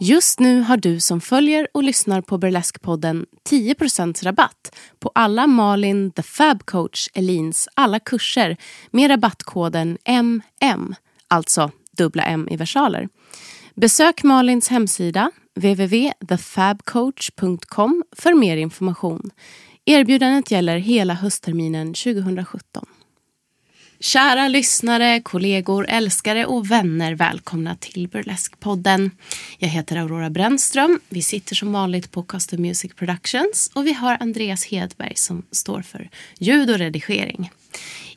[0.00, 6.10] Just nu har du som följer och lyssnar på Burleskpodden 10% rabatt på alla Malin
[6.10, 8.56] The Fab Coach Elins alla kurser
[8.90, 10.94] med rabattkoden MM,
[11.28, 13.08] alltså dubbla M i versaler.
[13.74, 19.30] Besök Malins hemsida www.thefabcoach.com för mer information.
[19.84, 22.86] Erbjudandet gäller hela höstterminen 2017.
[24.04, 29.10] Kära lyssnare, kollegor, älskare och vänner, välkomna till Burlesque-podden.
[29.58, 31.00] Jag heter Aurora Brännström.
[31.08, 35.82] Vi sitter som vanligt på Custom Music Productions och vi har Andreas Hedberg som står
[35.82, 37.50] för ljud och redigering.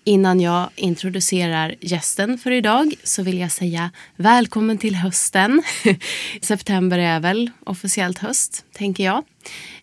[0.07, 5.63] Innan jag introducerar gästen för idag så vill jag säga välkommen till hösten.
[6.41, 9.23] September är väl officiellt höst, tänker jag.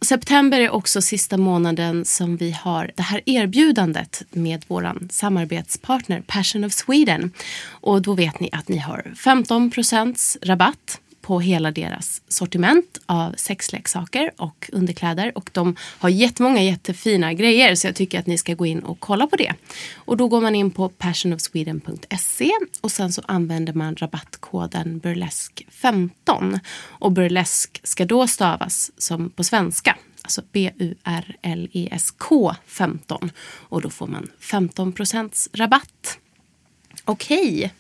[0.01, 6.65] September är också sista månaden som vi har det här erbjudandet med vår samarbetspartner Passion
[6.65, 7.31] of Sweden.
[7.67, 14.31] Och då vet ni att ni har 15% rabatt på hela deras sortiment av sexleksaker
[14.37, 15.39] och underkläder.
[15.39, 19.01] Och de har jättemånga jättefina grejer så jag tycker att ni ska gå in och
[19.01, 19.55] kolla på det.
[19.95, 22.51] Och då går man in på passionofsweden.se
[22.81, 26.61] och sen så använder man rabattkoden burlesk15.
[26.77, 29.97] Och burlesk ska då stavas som på svenska.
[30.23, 33.31] Alltså B-U-R-L-E-S-K 15.
[33.69, 36.19] Och då får man 15% rabatt.
[37.05, 37.73] Okej.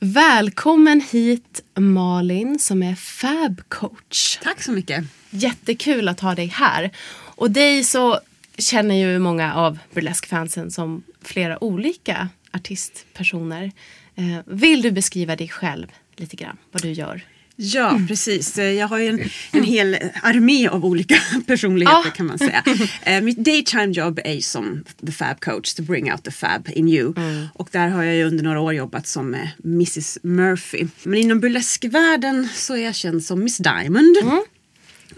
[0.00, 4.38] Välkommen hit Malin som är fab coach.
[4.42, 5.04] Tack så mycket.
[5.30, 6.90] Jättekul att ha dig här.
[7.10, 8.20] Och dig så
[8.58, 13.72] känner ju många av burleskfansen som flera olika artistpersoner.
[14.14, 15.86] Eh, vill du beskriva dig själv
[16.16, 17.22] lite grann, vad du gör?
[17.60, 18.58] Ja, precis.
[18.58, 19.20] Jag har ju en,
[19.52, 21.14] en hel armé av olika
[21.46, 22.10] personligheter Ah.
[22.10, 22.64] kan man säga.
[23.02, 26.88] Eh, Mitt daytime jobb är som the fab coach, to bring out the fab in
[26.88, 27.14] you.
[27.54, 30.86] Och där har jag ju under några år jobbat som eh, Mrs Murphy.
[31.02, 34.16] Men inom burleskvärlden så är jag känd som Miss Diamond.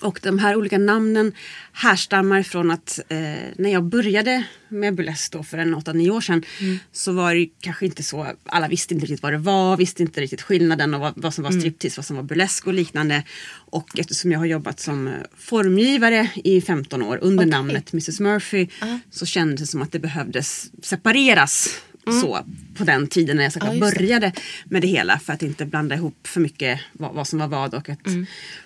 [0.00, 1.32] Och de här olika namnen
[1.72, 3.18] härstammar från att eh,
[3.56, 6.44] när jag började med burlesk då för en 8-9 år sedan
[6.92, 10.20] så var det kanske inte så, alla visste inte riktigt vad det var, visste inte
[10.20, 13.22] riktigt skillnaden och vad, vad som var striptease, vad som var burlesk och liknande.
[13.50, 17.50] Och eftersom jag har jobbat som eh, formgivare i 15 år under Okej.
[17.50, 18.68] namnet Mrs Murphy
[19.10, 21.80] så kändes det som att det behövdes separeras
[22.20, 22.44] så
[22.74, 24.32] på den tiden när jag så Ja, började
[24.64, 27.74] med det hela för att inte blanda ihop för mycket vad, vad som var vad
[27.74, 27.98] och att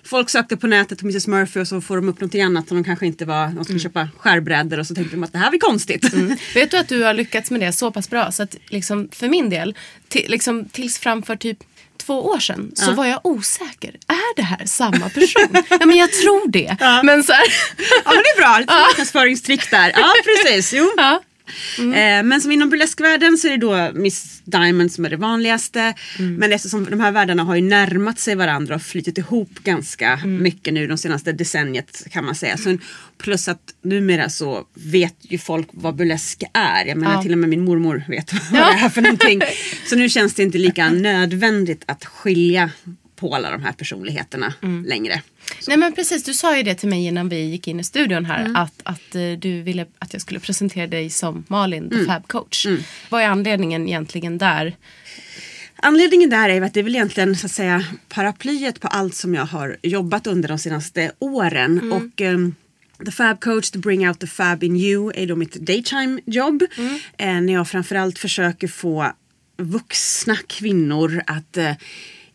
[0.03, 2.77] folk sökte på nätet på Mrs Murphy och så får de upp någonting annat som
[2.77, 5.51] de kanske inte var, de skulle köpa skärbrädor och så tänkte de att det här
[5.51, 6.13] var konstigt.
[6.55, 9.27] Vet du att du har lyckats med det så pass bra så att liksom, för
[9.27, 9.75] min del,
[10.13, 11.57] liksom, tills framför typ
[11.97, 13.95] två år sedan så var jag osäker.
[14.07, 15.49] Är det här samma person?
[15.69, 16.77] ja men jag tror det.
[17.03, 17.45] Men så här,
[18.05, 19.91] ja men det är bra, lite marknadsföringstrick där.
[19.95, 20.91] Ja precis, jo.
[20.97, 21.21] ja.
[21.79, 25.93] Eh, men som inom burleskvärlden så är det då Miss Diamond som är det vanligaste.
[26.19, 30.73] Men eftersom de här världarna har ju närmat sig varandra och flytit ihop ganska mycket
[30.73, 32.57] nu de senaste decenniet kan man säga.
[32.57, 32.77] Så,
[33.17, 36.85] plus att numera så vet ju folk vad burlesk är.
[36.85, 37.21] Jag menar Ja.
[37.21, 38.73] till och med min mormor vet vad Ja.
[38.73, 39.41] det är för någonting.
[39.89, 42.69] Så nu känns det inte lika nödvändigt att skilja
[43.15, 44.53] på alla de här personligheterna
[44.85, 45.21] längre.
[45.67, 48.25] Nej men precis, du sa ju det till mig innan vi gick in i studion
[48.25, 52.27] här att, att eh, du ville att jag skulle presentera dig som Malin, the fab
[52.27, 52.67] coach.
[53.09, 54.75] Vad är anledningen egentligen där?
[55.75, 59.35] Anledningen där är att det är väl egentligen så att säga paraplyet på allt som
[59.35, 61.91] jag har jobbat under de senaste åren.
[61.91, 62.55] Och ehm,
[63.05, 66.63] The Fab Coach, to bring out the fab in you är då mitt daytime jobb.
[67.17, 69.11] Eh, när jag framförallt försöker få
[69.57, 71.71] vuxna kvinnor att eh,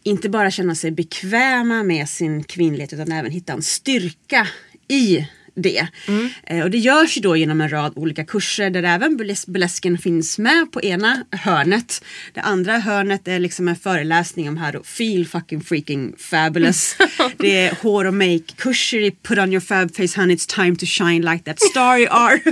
[0.02, 4.48] inte bara känna sig bekväma med sin kvinnlighet utan även hitta en styrka
[4.88, 5.86] i det.
[6.46, 9.98] Eh, och det görs ju då genom en rad olika kurser där även burles- burlesken
[9.98, 12.04] finns med på ena hörnet.
[12.34, 16.96] Det andra hörnet är liksom en föreläsning om här då feel fucking freaking fabulous.
[17.38, 20.86] det är hår och make-kurser i put on your fab face honey it's time to
[20.86, 22.40] shine like that star you are.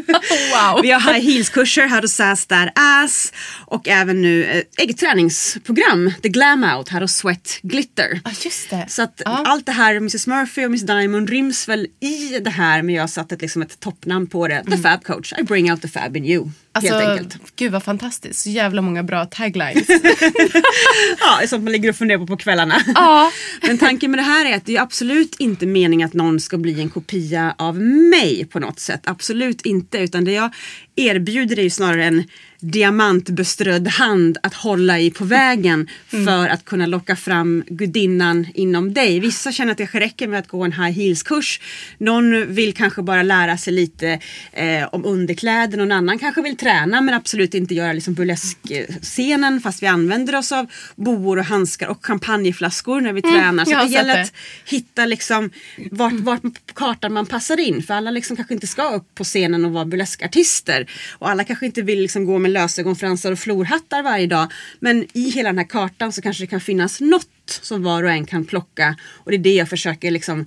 [0.52, 0.82] Wow.
[0.82, 3.32] Vi har high heels-kurser, how to sass that ass.
[3.66, 8.20] Och även nu eh, eget träningsprogram, the glam out, how to sweat glitter.
[8.24, 8.84] Ja just det.
[8.88, 9.42] Så att Ja.
[9.46, 13.02] allt det här, Mrs Murphy och Miss Diamond ryms väl i det här men jag
[13.02, 14.64] har satt ett, liksom ett toppnamn på det.
[14.70, 15.32] The Fab Coach.
[15.38, 16.50] I bring out the fab in you.
[16.72, 17.56] Alltså, helt enkelt.
[17.56, 18.40] gud vad fantastiskt.
[18.40, 19.88] Så jävla många bra taglines.
[21.20, 22.82] Ja, det är sånt man ligger och funderar på på kvällarna.
[22.94, 23.32] ja.
[23.62, 26.58] Men tanken med det här är att det är absolut inte meningen att någon ska
[26.58, 29.00] bli en kopia av mig på något sätt.
[29.04, 29.98] Absolut inte.
[29.98, 30.54] Utan det jag
[30.96, 32.24] erbjuder är ju snarare en
[32.60, 39.20] diamantbeströdd hand att hålla i på vägen för att kunna locka fram gudinnan inom dig.
[39.20, 41.60] Vissa känner att det räcker med att gå en high heels kurs.
[41.98, 44.20] Någon vill kanske bara lära sig lite
[44.52, 45.78] eh, om underkläder.
[45.78, 50.52] Någon annan kanske vill träna men absolut inte göra liksom burleskscenen fast vi använder oss
[50.52, 50.66] av
[50.96, 53.64] boor och handskar och champagneflaskor när vi tränar.
[53.64, 55.50] Så det gäller sett att hitta liksom
[55.90, 57.82] vart, vart på kartan man passar in.
[57.82, 60.90] För alla liksom kanske inte ska upp på scenen och vara burleskartister.
[61.18, 64.52] Och alla kanske inte vill liksom gå med lösögonfransar och florhattar varje dag.
[64.80, 67.26] Men i hela den här kartan så kanske det kan finnas något
[67.62, 68.96] som var och en kan plocka.
[69.24, 70.46] Och det är det jag försöker liksom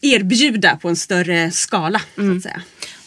[0.00, 2.00] erbjuda på en större skala.
[2.14, 2.36] Så Mm.
[2.36, 2.62] att säga.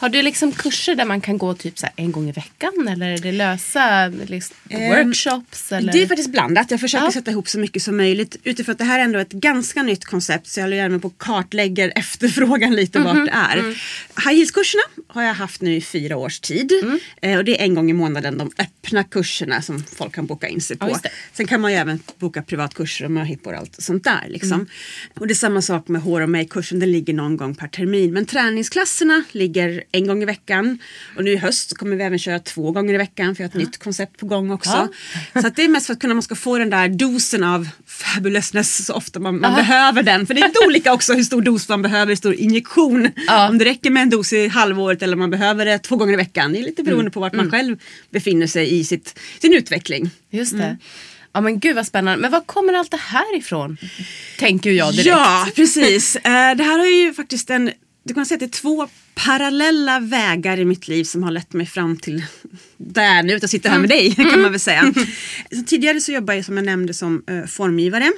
[0.05, 2.87] Har du liksom kurser där man kan gå typ så en gång i veckan?
[2.87, 5.71] Eller är det lösa liksom, Ehm, workshops?
[5.71, 5.93] Eller?
[5.93, 6.71] Det är faktiskt blandat.
[6.71, 7.11] Jag försöker Ja.
[7.11, 10.05] sätta ihop så mycket som möjligt utifrån att det här är ändå ett ganska nytt
[10.05, 13.57] koncept så jag håller gärna på och kartlägger efterfrågan lite Mhm, vart det är.
[13.57, 13.71] mm.
[14.25, 16.71] High heels-kurserna har jag haft nu i fyra års tid.
[16.83, 16.99] Mm.
[17.21, 20.47] Eh, och det är en gång i månaden de öppna kurserna som folk kan boka
[20.47, 20.99] in sig Ja, på.
[21.03, 21.09] det.
[21.33, 24.23] Sen kan man ju även boka privatkurser och möhippor och allt sånt där.
[24.27, 24.51] Liksom.
[24.53, 24.67] Mm.
[25.19, 28.13] Och det är samma sak med hår och make-kursen, den ligger någon gång per termin.
[28.13, 30.79] Men träningsklasserna ligger en gång i veckan.
[31.17, 33.49] Och nu i höst så kommer vi även köra två gånger i veckan för jag
[33.49, 34.87] har ett nytt koncept på gång också.
[35.41, 37.69] Så att det är mest för att kunna, man ska få den där dosen av
[37.87, 40.27] fabulousness så ofta man, man behöver den.
[40.27, 43.09] För det är lite olika också hur stor dos man behöver, hur stor injektion.
[43.27, 43.49] Ja.
[43.49, 46.13] Om det räcker med en dos i halvåret eller om man behöver det två gånger
[46.13, 46.53] i veckan.
[46.53, 47.77] Det är lite beroende på vart man själv
[48.09, 50.09] befinner sig i sitt, sin utveckling.
[50.29, 50.63] Just det.
[50.63, 50.77] Mm.
[51.33, 52.21] Ja men gud vad spännande.
[52.21, 53.77] Men var kommer allt det här ifrån?
[54.39, 55.07] Tänker jag direkt.
[55.07, 56.15] Ja, precis.
[56.15, 57.71] Eh, det här har ju faktiskt en,
[58.07, 61.53] du kan säga att det är två parallella vägar i mitt liv som har lett
[61.53, 62.25] mig fram till
[62.77, 64.93] där nu, jag sitter här med dig kan man väl säga.
[65.51, 68.11] Så tidigare så jobbade jag som jag nämnde som eh, formgivare.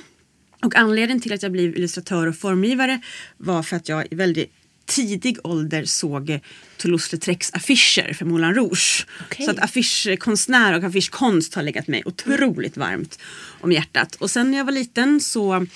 [0.63, 3.01] Och anledningen till att jag blev illustratör och formgivare
[3.38, 4.54] var för att jag i väldigt
[4.86, 6.39] tidig ålder såg
[6.78, 9.06] Toulouse-Lautrecs affischer för Moulin Rouge.
[9.25, 9.45] Okej.
[9.45, 13.19] Så att affischkonstnär och affischkonst har legat mig otroligt varmt
[13.62, 14.16] om hjärtat.
[14.16, 15.68] Och sen när jag var liten så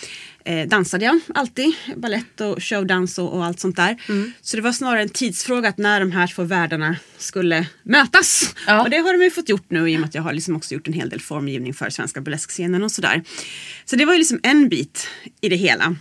[0.46, 1.74] eh, dansade jag alltid.
[1.96, 3.98] Ballett och showdans och, och allt sånt där.
[4.10, 4.32] Mm.
[4.42, 8.56] Så det var snarare en tidsfråga att när de här två världarna skulle mötas.
[8.68, 8.82] Ja.
[8.82, 10.56] Och det har de ju fått gjort nu i och med att jag har liksom
[10.56, 13.24] också gjort en hel del formgivning för svenska burleskscenen och sådär.
[13.86, 15.08] Så det var ju liksom en bit
[15.42, 15.96] i det hela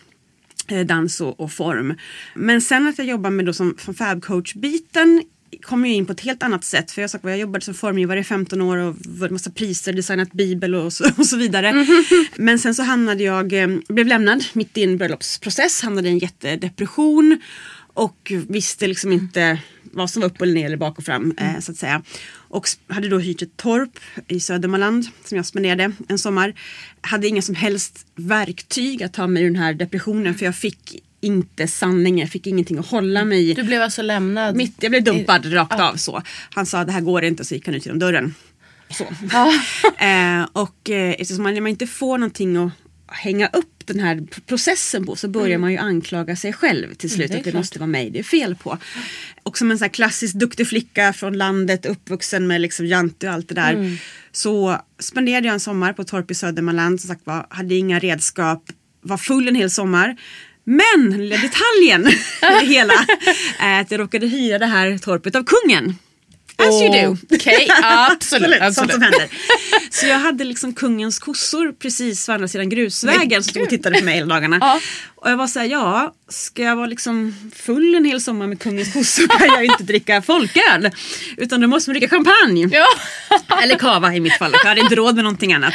[0.69, 1.94] eh, dans och, och form.
[2.34, 5.22] Men sen att jag jobbar med då som, som fabcoach-biten
[5.62, 6.91] kom ju in på ett helt annat sätt.
[6.91, 10.32] För jag, sagt, jag jobbade som formgivare i 15 år och vunnit massa priser, designat
[10.32, 11.87] bibel och så, och så vidare.
[12.37, 16.19] Men sen så hamnade jag, eh, blev lämnad mitt i en bröllopsprocess, hamnade i en
[16.19, 17.41] jättedepression
[17.94, 21.61] och visste liksom inte vad som var upp eller ner eller bak och fram eh,
[21.61, 22.02] så att säga.
[22.32, 23.99] Och hade då hyrt ett torp
[24.29, 26.55] i Södermanland som jag spenderade en sommar.
[27.00, 31.02] Hade inga som helst verktyg att ta mig ur den här depressionen för jag fick
[31.20, 33.55] inte sanningen, jag fick ingenting att hålla mig i.
[33.55, 34.56] Du blev alltså lämnad?
[34.56, 35.90] Mitt, jag blev dumpad i- rakt Ja.
[35.90, 36.22] av så.
[36.50, 38.34] Han sa det här går inte så gick han ut genom dörren.
[38.90, 39.06] Så.
[39.32, 39.52] Ja.
[39.99, 42.72] eh, och eh, eftersom man, man inte får någonting att
[43.06, 47.31] hänga upp den här processen på så börjar man ju anklaga sig själv till slut.
[47.31, 48.78] Mm, det att det måste vara mig det är fel på.
[49.43, 53.35] Och som en sån här klassisk duktig flicka från landet uppvuxen med liksom jante och
[53.35, 53.73] allt det där.
[53.75, 53.97] Mm.
[54.33, 57.00] Så spenderade jag en sommar på torp i Södermanland.
[57.00, 58.64] Som sagt var, hade inga redskap,
[59.00, 60.16] var full en hel sommar.
[60.71, 63.07] Men lilla detaljen i det hela
[63.59, 65.95] är att jag råkade hyra det här torpet av kungen.
[66.57, 67.17] As you do.
[67.35, 68.50] Okej, absolut.
[68.50, 68.93] Sånt absolut.
[68.93, 69.29] som händer.
[69.91, 73.99] Så jag hade liksom kungens kossor precis på andra sidan grusvägen som stod och tittade
[73.99, 74.59] på mig hela dagarna.
[74.61, 74.81] Ja.
[75.23, 78.93] Och jag var såhär, ja, ska jag vara liksom full en hel sommar med kungens
[78.93, 80.91] kossor kan jag ju inte dricka folköl.
[81.37, 82.69] Utan då måste man dricka champagne.
[82.73, 82.87] Ja.
[83.62, 84.53] Eller kava i mitt fall.
[84.53, 85.75] Jag hade inte råd med någonting annat.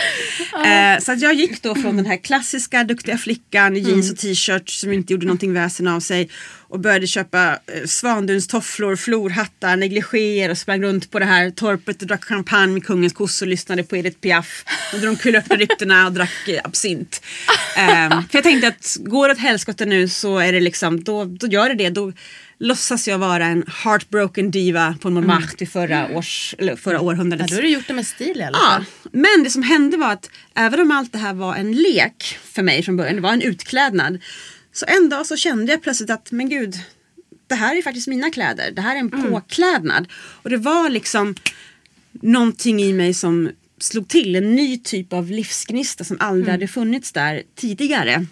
[0.65, 4.69] Eh, så jag gick då från den här klassiska duktiga flickan i jeans och t-shirt
[4.69, 6.29] som inte gjorde någonting väsen av sig
[6.67, 12.07] och började köpa eh, svandunstofflor, florhattar, negligéer och sprang runt på det här torpet och
[12.07, 16.11] drack champagne med kungens kossor och lyssnade på Edith Piaf under de kulörta ryktena och
[16.11, 17.21] drack eh, absint.
[17.77, 21.47] Eh, för jag tänkte att går åt helskotta nu så är det liksom, då, då
[21.47, 21.89] gör det det.
[21.89, 22.13] Då
[22.59, 27.49] låtsas jag vara en heartbroken diva på Montmartre i förra, års, eller förra Ja, århundradets
[27.51, 28.85] då har du gjort det med stil i alla Ja, fall.
[29.11, 32.63] men det som hände var att även om allt det här var en lek för
[32.63, 34.19] mig från början, det var en utklädnad.
[34.71, 36.75] Så en dag så kände jag plötsligt att, men gud,
[37.47, 38.71] det här är faktiskt mina kläder.
[38.71, 40.07] Det här är en påklädnad.
[40.13, 41.35] Och det var liksom
[42.11, 43.49] någonting i mig som
[43.79, 44.35] slog till.
[44.35, 48.25] En ny typ av livsgnista som aldrig hade funnits där tidigare.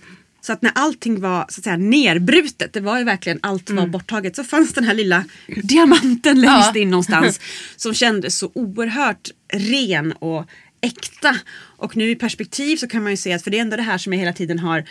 [0.46, 3.88] Så att när allting var så att säga nerbrutet, det var ju verkligen allt var
[3.88, 5.26] borttaget, så fanns den här lilla
[5.64, 6.82] diamanten längst Ja.
[6.82, 7.40] in någonstans
[7.76, 10.46] som kändes så oerhört ren och
[10.82, 11.36] äkta.
[11.56, 13.84] Och nu i perspektiv så kan man ju se att för det är ändå det
[13.84, 14.84] här som jag hela tiden har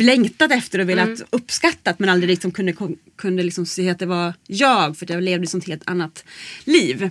[0.00, 2.74] längtat efter och velat uppskattat men aldrig liksom kunde,
[3.16, 6.24] kunde liksom se att det var jag för att jag levde ett helt annat
[6.64, 7.10] liv.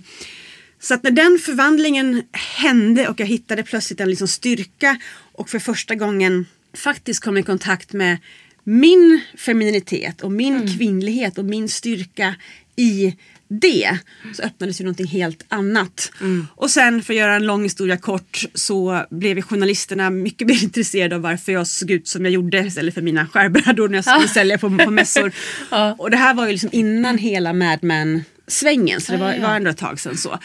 [0.79, 4.97] Så att när den förvandlingen hände och jag hittade plötsligt en liksom styrka
[5.31, 8.17] och för första gången faktiskt kom i kontakt med
[8.63, 12.35] min femininitet och min kvinnlighet och min styrka
[12.75, 13.15] i
[13.47, 13.99] det
[14.33, 16.11] så öppnades ju någonting helt annat.
[16.55, 21.15] Och sen för att göra en lång historia kort så blev journalisterna mycket mer intresserade
[21.15, 24.27] av varför jag såg ut som jag gjorde istället för mina skärbrädor när jag skulle
[24.27, 25.31] sälja på, på mässor.
[25.97, 29.55] Och det här var ju liksom innan hela Mad Men svängen så det var, var
[29.55, 30.39] ändå ett tag sedan så.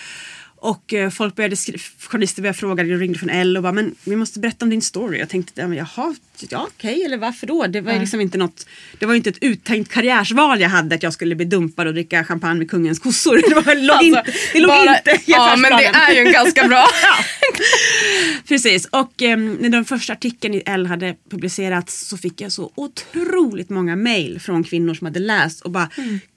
[0.58, 3.94] Och eh, folk började skriva, journalister började fråga, jag ringde från L och bara men
[4.04, 5.18] vi måste berätta om din story.
[5.18, 6.14] Jag tänkte ja, men jaha,
[6.48, 7.66] ja okej eller varför då?
[7.66, 8.66] Det var ju liksom inte något,
[8.98, 12.24] det var inte ett uttänkt karriärsval jag hade att jag skulle bli dumpad och dricka
[12.24, 13.36] champagne med kungens kossor.
[13.48, 14.22] Det, var, låg inte,
[14.52, 16.86] det låg Alltså, bara- inte i Ja men det är ju en ganska bra.
[18.48, 22.72] Precis och eh, när den första artikeln i L hade publicerats så fick jag så
[22.74, 25.90] otroligt många mail från kvinnor som hade läst och bara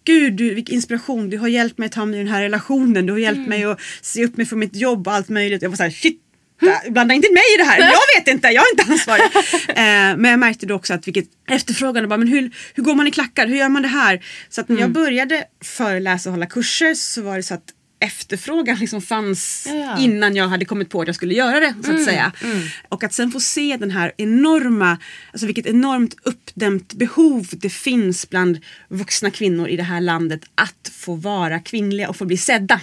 [0.09, 3.05] Gud du, vilken inspiration, du har hjälpt mig att ta mig ur den här relationen,
[3.05, 5.61] du har hjälpt mig att se upp mig för mitt jobb och allt möjligt.
[5.61, 6.21] Jag var såhär shit
[6.89, 9.23] Blanda inte in mig i det här, jag vet inte, jag är inte ansvarig.
[9.69, 12.95] eh, men jag märkte då också att vilket efterfrågan, och bara, men hur, hur går
[12.95, 14.25] man i klackar, hur gör man det här?
[14.49, 17.63] Så att när jag började föreläsa och hålla kurser så var det så att
[17.99, 19.97] efterfrågan liksom fanns Ja, ja.
[19.99, 22.31] innan jag hade kommit på att jag skulle göra det så att säga.
[22.89, 24.97] Och att sen få se den här enorma,
[25.31, 30.91] alltså vilket enormt uppdämt behov det finns bland vuxna kvinnor i det här landet att
[30.93, 32.81] få vara kvinnliga och få bli sedda.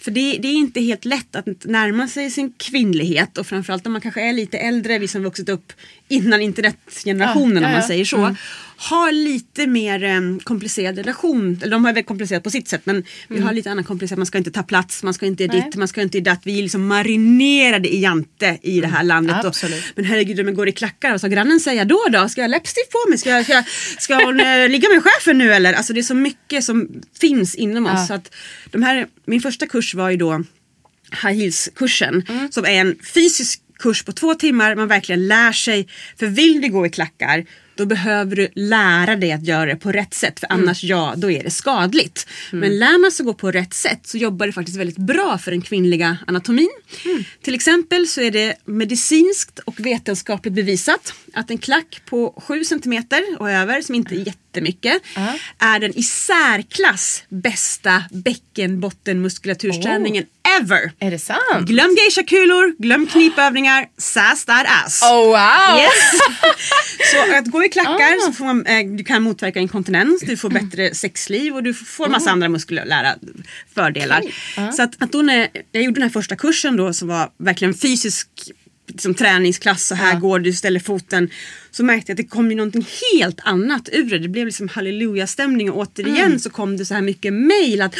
[0.00, 3.92] För det, det är inte helt lätt att närma sig sin kvinnlighet och framförallt om
[3.92, 5.72] man kanske är lite äldre, vi som vuxit upp
[6.08, 8.36] innan internetgenerationen Ja, ja, om man säger så
[8.82, 11.60] har lite mer eh, komplicerad relation.
[11.62, 14.18] Eller de har väl komplicerat på sitt sätt men vi har lite annan komplicerat.
[14.18, 15.60] Man ska inte ta plats, man ska inte Nej.
[15.60, 16.40] ditt, man ska inte datt.
[16.44, 19.44] Vi är liksom marinerade i jante i det här landet.
[19.44, 19.54] Och,
[19.94, 22.28] men herregud om jag går i klackar, vad ska grannen säga då då?
[22.28, 23.18] Ska jag läppstift på mig?
[23.18, 23.64] Ska, jag, ska, jag,
[23.98, 25.72] ska hon eh, ligga med chefen nu eller?
[25.72, 26.88] Alltså det är så mycket som
[27.20, 27.92] finns inom oss.
[27.94, 28.06] Ja.
[28.06, 28.34] Så att
[28.70, 30.44] de här, min första kurs var ju då
[31.22, 32.52] high heels-kursen Mm.
[32.52, 34.74] som är en fysisk kurs på två timmar.
[34.76, 35.88] Man verkligen lär sig.
[36.18, 37.44] För vill du gå i klackar
[37.80, 40.40] då behöver du lära dig att göra det på rätt sätt.
[40.40, 40.62] För Mm.
[40.62, 42.26] annars, ja, då är det skadligt.
[42.50, 45.50] Men lär man sig gå på rätt sätt så jobbar det faktiskt väldigt bra för
[45.50, 46.68] den kvinnliga anatomin.
[47.04, 47.24] Mm.
[47.42, 53.02] Till exempel så är det medicinskt och vetenskapligt bevisat att en klack på 7 cm
[53.38, 55.02] och över, som inte är jättemycket,
[55.58, 60.24] är den i särklass bästa bäckenbottenmuskulatursställningen
[60.58, 60.92] ever.
[60.98, 61.40] Är det sant?
[61.68, 65.02] Glöm geishakulor, glöm knipövningar, sass that ass.
[65.02, 65.78] Oh wow!
[65.78, 66.20] Yes.
[67.12, 68.26] så att gå i klackar Ah.
[68.26, 72.08] så får man, eh, du kan motverka inkontinens, du får bättre sexliv och du får
[72.08, 73.14] massa andra muskulära
[73.74, 74.22] fördelar.
[74.72, 77.74] Så att, att då när jag gjorde den här första kursen då som var verkligen
[77.74, 78.28] fysisk
[78.92, 81.30] liksom, träningsklass, så här går du, ställer foten.
[81.70, 84.18] Så märkte jag att det kom ju någonting helt annat ur det.
[84.18, 87.94] Det blev liksom halleluja-stämning och återigen så kom det så här mycket mail att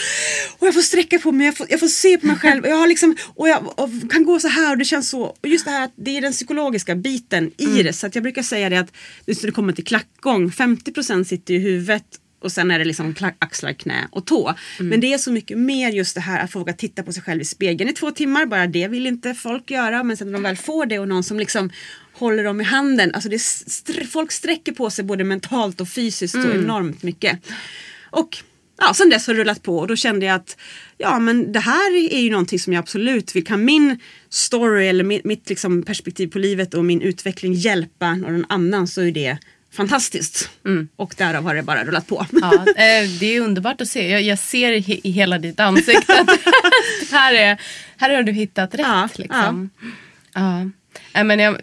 [0.59, 2.76] och jag får sträcka på mig, jag får, jag får se på mig själv jag,
[2.76, 5.23] har liksom, och jag och kan gå så här och det känns så.
[5.23, 7.92] Och just det här att det är den psykologiska biten i det.
[7.92, 8.92] Så att jag brukar säga det att
[9.26, 12.04] just när det kommer till klackgång, 50% sitter i huvudet
[12.40, 14.54] och sen är det liksom axlar, knä och tå.
[14.78, 17.23] Men det är så mycket mer just det här att få våga titta på sig
[17.23, 18.47] själv i spegeln i två timmar.
[18.47, 20.02] Bara det vill inte folk göra.
[20.02, 21.70] Men sen när de väl får det och någon som liksom
[22.12, 23.14] håller dem i handen.
[23.14, 27.40] Alltså det str- folk sträcker på sig både mentalt och fysiskt så enormt mycket.
[28.11, 28.37] Och
[28.78, 30.56] ja, sen dess har det rullat på och då kände jag att
[30.99, 33.47] ja men det här är ju någonting som jag absolut vill.
[33.47, 38.44] Kan min story eller mitt, mitt liksom perspektiv på livet och min utveckling hjälpa någon
[38.49, 39.38] annan så är det
[39.72, 40.50] fantastiskt.
[40.96, 42.26] Och därav har det bara rullat på.
[42.32, 44.10] Ja, eh, det är underbart att se.
[44.10, 46.30] Jag, jag ser i, i hela ditt ansikte att
[47.12, 47.60] här, är,
[47.96, 48.86] här har du hittat rätt.
[48.86, 49.70] Ja, liksom.
[50.34, 50.70] ja.
[51.12, 51.60] Nej, men jag,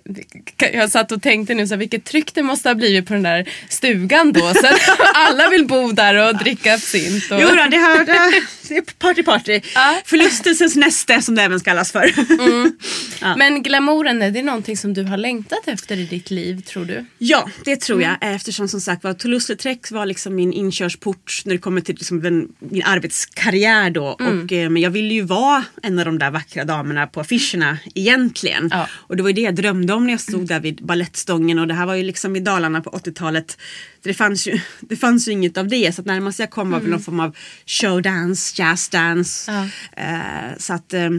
[0.73, 3.23] jag satt och tänkte nu så här, vilket tryck det måste ha blivit på den
[3.23, 4.53] där stugan då.
[4.53, 7.31] Så att alla vill bo där och dricka absint.
[7.31, 7.41] Och...
[7.41, 9.61] Jo då, det, har, det, är party party.
[9.75, 10.01] Ja.
[10.05, 12.13] Förlustelsens näste som det även kallas för.
[13.21, 13.35] Ja.
[13.35, 17.05] Men glamouren, är det någonting som du har längtat efter i ditt liv tror du?
[17.17, 18.17] Ja, det tror jag.
[18.21, 22.47] Eftersom som sagt var Toulouse-Lautrec var liksom min inkörsport när det kommer till liksom den,
[22.59, 24.05] min arbetskarriär då.
[24.05, 27.77] Och, eh, men jag ville ju vara en av de där vackra damerna på affischerna
[27.95, 28.69] egentligen.
[28.71, 28.87] Ja.
[28.91, 31.59] Och det var det jag drömde om när jag stod där vid ballettstången.
[31.59, 33.57] Och det här var ju liksom i Dalarna på 80-talet.
[34.01, 35.95] Det fanns, ju, det fanns ju inget av det.
[35.95, 39.51] Så att närmast jag kom var väl någon form av showdance, jazzdance.
[39.51, 39.67] Ja.
[40.03, 41.09] Eh, så att, eh,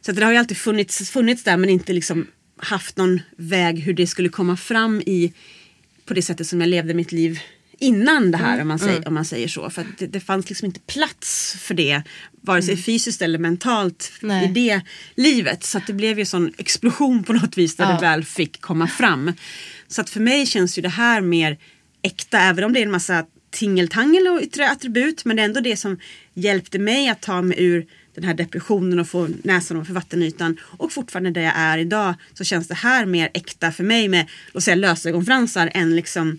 [0.00, 2.26] så att det har ju alltid funnits, funnits där men inte liksom
[2.58, 5.32] haft någon väg hur det skulle komma fram i
[6.06, 7.40] på det sättet som jag levde mitt liv
[7.78, 9.70] innan det här Mm, om, man säger, om man säger så.
[9.70, 12.02] För att det, det fanns liksom inte plats för det
[12.40, 14.36] vare sig fysiskt eller mentalt Mm.
[14.38, 14.48] Nej.
[14.50, 14.80] i det
[15.22, 15.64] livet.
[15.64, 17.92] Så det blev ju en sån explosion på något vis där Ja.
[17.94, 19.32] det väl fick komma fram.
[19.88, 21.58] Så att för mig känns ju det här mer
[22.02, 25.24] äkta även om det är en massa tingeltangel och yttre attribut.
[25.24, 25.98] Men det är ändå det som
[26.34, 30.56] hjälpte mig att ta mig ur den här depressionen och få näsan ovanför vattenytan.
[30.62, 34.26] Och fortfarande där jag är idag så känns det här mer äkta för mig med
[34.52, 36.38] låt säga, lösögonfransar än liksom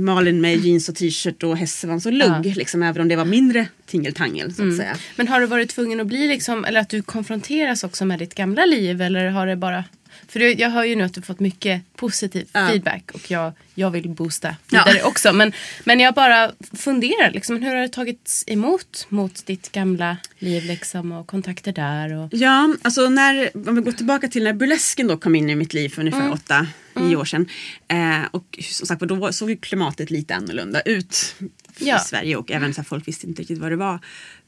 [0.00, 2.46] Malin med jeans och t-shirt och hästsvans och lugg.
[2.46, 2.52] Ja.
[2.56, 4.96] Liksom, även om det var mindre tingeltangel så att säga.
[5.16, 8.34] Men har du varit tvungen att bli liksom, eller att du konfronteras också med ditt
[8.34, 9.84] gamla liv eller har det bara
[10.28, 12.68] för du, jag hör ju nu att du fått mycket positiv Ja.
[12.68, 14.84] feedback och jag, jag vill boosta Ja.
[14.86, 15.32] vidare också.
[15.32, 15.52] Men,
[15.84, 21.12] men jag bara funderar, liksom, hur har det tagits emot mot ditt gamla liv liksom,
[21.12, 22.12] och kontakter där?
[22.14, 25.54] Och, Ja, alltså när, om vi går tillbaka till när burlesken då kom in i
[25.54, 27.48] mitt liv för ungefär åtta, nio år sedan.
[27.88, 31.34] Eh, och som sagt då såg ju klimatet lite annorlunda ut
[31.78, 31.96] Ja.
[31.96, 33.98] i Sverige och även så här, folk visste inte riktigt vad det var.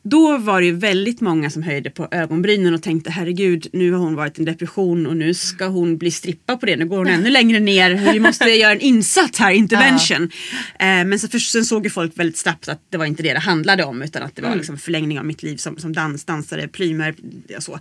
[0.02, 3.99] Då var det ju väldigt många som höjde på ögonbrynen och tänkte herregud nu har
[3.99, 6.76] hon varit i en depression och nu ska hon bli strippa på det.
[6.76, 8.12] Nu går hon ännu längre ner.
[8.12, 10.30] Vi måste göra en insats här, intervention.
[10.78, 13.33] Eh, men så först, sen såg ju folk väldigt snabbt att det var inte det
[13.33, 16.25] det handlade om utan att det var liksom förlängning av mitt liv som, som dans,
[16.25, 17.14] dansare, plymer
[17.56, 17.73] och så.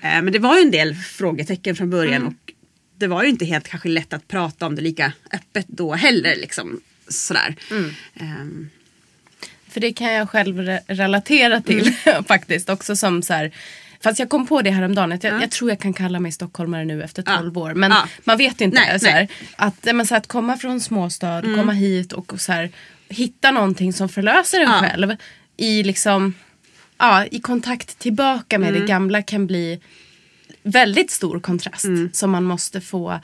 [0.00, 2.52] Eh, men det var ju en del frågetecken från början och
[2.98, 6.36] det var ju inte helt kanske lätt att prata om det lika öppet då heller.
[6.36, 7.56] Liksom, sådär.
[8.14, 8.70] Ehm,
[9.70, 11.92] För det kan jag själv re- relatera till
[12.28, 13.50] faktiskt också som så här
[14.02, 16.84] Fast jag kom på det häromdagen att jag, jag tror jag kan kalla mig stockholmare
[16.84, 17.36] nu efter Ja.
[17.36, 17.74] 12 år.
[17.74, 17.92] Men
[18.24, 18.80] man vet inte.
[18.80, 22.52] Nej, så här, att, men, så här, att komma från småstad, komma hit och så
[22.52, 22.70] här,
[23.08, 25.16] hitta någonting som förlöser en själv
[25.56, 26.34] i liksom
[26.98, 28.80] ja, i kontakt tillbaka med Mm.
[28.80, 29.80] det gamla kan bli
[30.62, 32.10] väldigt stor kontrast Mm.
[32.12, 33.20] som man måste få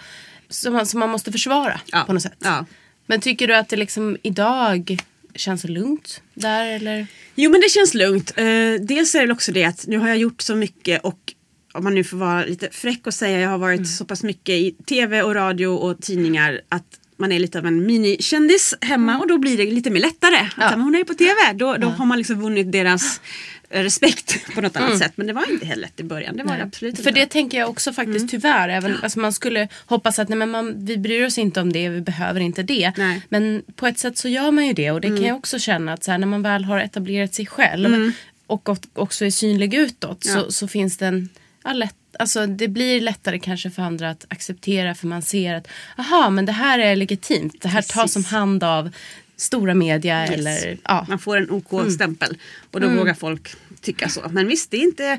[0.49, 2.39] som man, som man måste försvara på något sätt.
[3.07, 4.99] Men tycker du att det liksom idag
[5.39, 7.07] känns lugnt där eller?
[7.35, 8.33] Jo men det känns lugnt.
[8.37, 8.45] Eh,
[8.81, 11.19] dels är det också det att nu har jag gjort så mycket och
[11.73, 13.87] om man nu får vara lite fräck och säga jag har varit Mm.
[13.87, 16.85] så pass mycket i tv och radio och tidningar att
[17.19, 20.37] man är lite av en minikändis hemma och då blir det lite mer lättare.
[20.37, 20.81] Att, Mm.
[20.81, 20.85] Ja.
[20.85, 23.21] hon är ju på tv, då, då har man liksom vunnit deras
[23.71, 25.13] respekt på något annat sätt.
[25.17, 26.37] Men det var inte helt lätt i början.
[26.37, 27.03] Det var det absolut Mm.
[27.05, 27.21] För inte.
[27.21, 28.29] det tänker jag också faktiskt Mm.
[28.29, 28.69] tyvärr.
[28.69, 31.89] Även, alltså man skulle hoppas att nej, men man, vi bryr oss inte om det,
[31.89, 32.93] vi behöver inte det.
[32.97, 33.07] Nej.
[33.07, 33.21] Mm.
[33.29, 35.93] Men på ett sätt så gör man ju det och det kan jag också känna
[35.93, 38.13] att så här, när man väl har etablerat sig själv
[38.47, 40.45] och ot- också är synlig utåt så, Ja.
[40.49, 41.29] så finns det en
[41.65, 45.69] ja, lätt, Alltså det blir lättare kanske för andra att acceptera för man ser att
[45.99, 47.63] aha men det här är legitimt.
[47.63, 48.17] Det här tas Precis.
[48.17, 48.91] om hand av
[49.37, 50.31] stora media Yes.
[50.35, 51.07] eller ja.
[51.09, 51.57] Man får en Mm.
[51.57, 52.37] OK-stämpel
[52.71, 53.49] och då vågar folk
[53.81, 54.29] tycka så.
[54.31, 55.19] Men visst, det är, inte,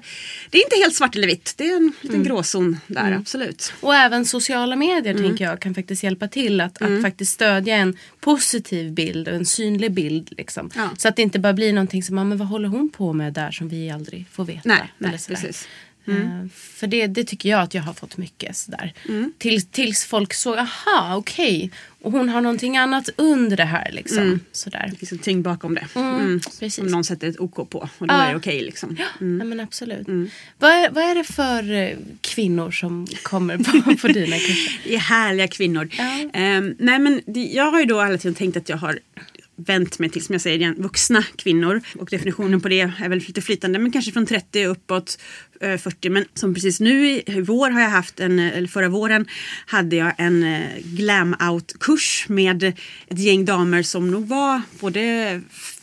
[0.50, 1.54] det är inte helt svart eller vitt.
[1.58, 2.28] Det är en liten Mm.
[2.28, 3.74] gråzon där, absolut.
[3.82, 5.24] Och även sociala medier Mm.
[5.28, 9.46] tänker jag kan faktiskt hjälpa till att, att faktiskt stödja en positiv bild och en
[9.46, 10.34] synlig bild.
[10.38, 10.70] Liksom.
[10.76, 10.90] Ja.
[10.98, 13.34] Så att det inte bara blir någonting som, "Ah, men vad håller hon på med
[13.34, 14.62] där som vi aldrig får veta.
[14.66, 15.68] Nej, nej precis.
[16.08, 18.94] Eh, För det, det tycker jag att jag har fått mycket sådär.
[19.10, 19.34] Mm.
[19.38, 21.72] Till, tills folk såg, aha okej.
[22.02, 24.40] Och hon har någonting annat under det här liksom.
[24.52, 24.88] Sådär.
[24.92, 25.88] Det finns en tyngd bakom det.
[25.96, 26.70] Mm, Mm.
[26.72, 28.22] Som någon sätter ett OK på och då Ja.
[28.24, 28.98] är det okej liksom.
[29.00, 29.06] Ja,
[29.46, 30.08] men absolut.
[30.60, 34.82] Vad, är, vad är det för eh, kvinnor som kommer på, på dina kurser?
[34.84, 35.90] Det är härliga kvinnor.
[35.98, 36.30] Ja.
[36.34, 39.00] Ehm, nej men det, jag har ju då hela tiden tänkt att jag har
[39.60, 41.82] vänt mig till, som jag säger igen, vuxna kvinnor.
[42.00, 45.20] Och definitionen på det är väl lite flytande, men kanske från 30 uppåt
[45.62, 46.10] 40.
[46.10, 49.28] Men som precis nu i, vår har jag haft en, eh, eller förra våren
[49.66, 52.64] hade jag en eh, glam out kurs med
[53.08, 55.42] ett gäng damer som nog var både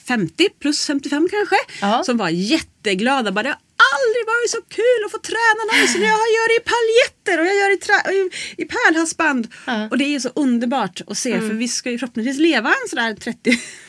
[0.09, 1.57] 50 plus 55 kanske.
[1.81, 2.03] Ja.
[2.05, 3.33] Som var jätteglada.
[3.33, 3.59] Bara, det har
[3.95, 7.55] aldrig varit så kul att få träna någon som jag gör i paljetter och jag
[7.57, 8.31] gör i, i,
[8.63, 9.49] i pärlhalsband.
[9.67, 9.89] Ja.
[9.91, 12.89] Och det är ju så underbart att se för vi ska ju förhoppningsvis leva en
[12.91, 13.15] sådär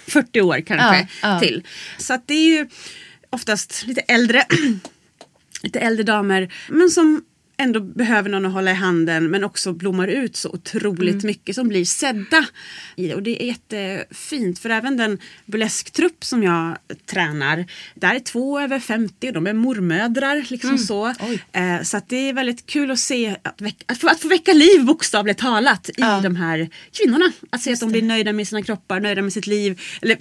[0.07, 1.39] 30-40 år kanske Ja, ja.
[1.39, 1.63] till.
[1.97, 2.67] Så att det är ju
[3.29, 4.45] oftast lite äldre,
[5.65, 7.23] lite äldre damer men som
[7.57, 11.25] ändå behöver någon att hålla i handen men också blommar ut så otroligt Mm.
[11.27, 12.45] mycket som blir sedda.
[13.15, 18.79] Och det är jättefint för även den burlesktrupp som jag tränar där är två över
[18.79, 21.05] 50 och de är mormödrar liksom så.
[21.05, 21.15] Mm.
[21.19, 21.43] Oj.
[21.51, 24.53] Eh, så det är väldigt kul att se att, väcka, att, få, att få väcka
[24.53, 26.19] liv bokstavligt talat i Ja.
[26.23, 27.31] de här kvinnorna.
[27.49, 30.17] Att se att de blir nöjda med sina kroppar, nöjda med sitt liv eller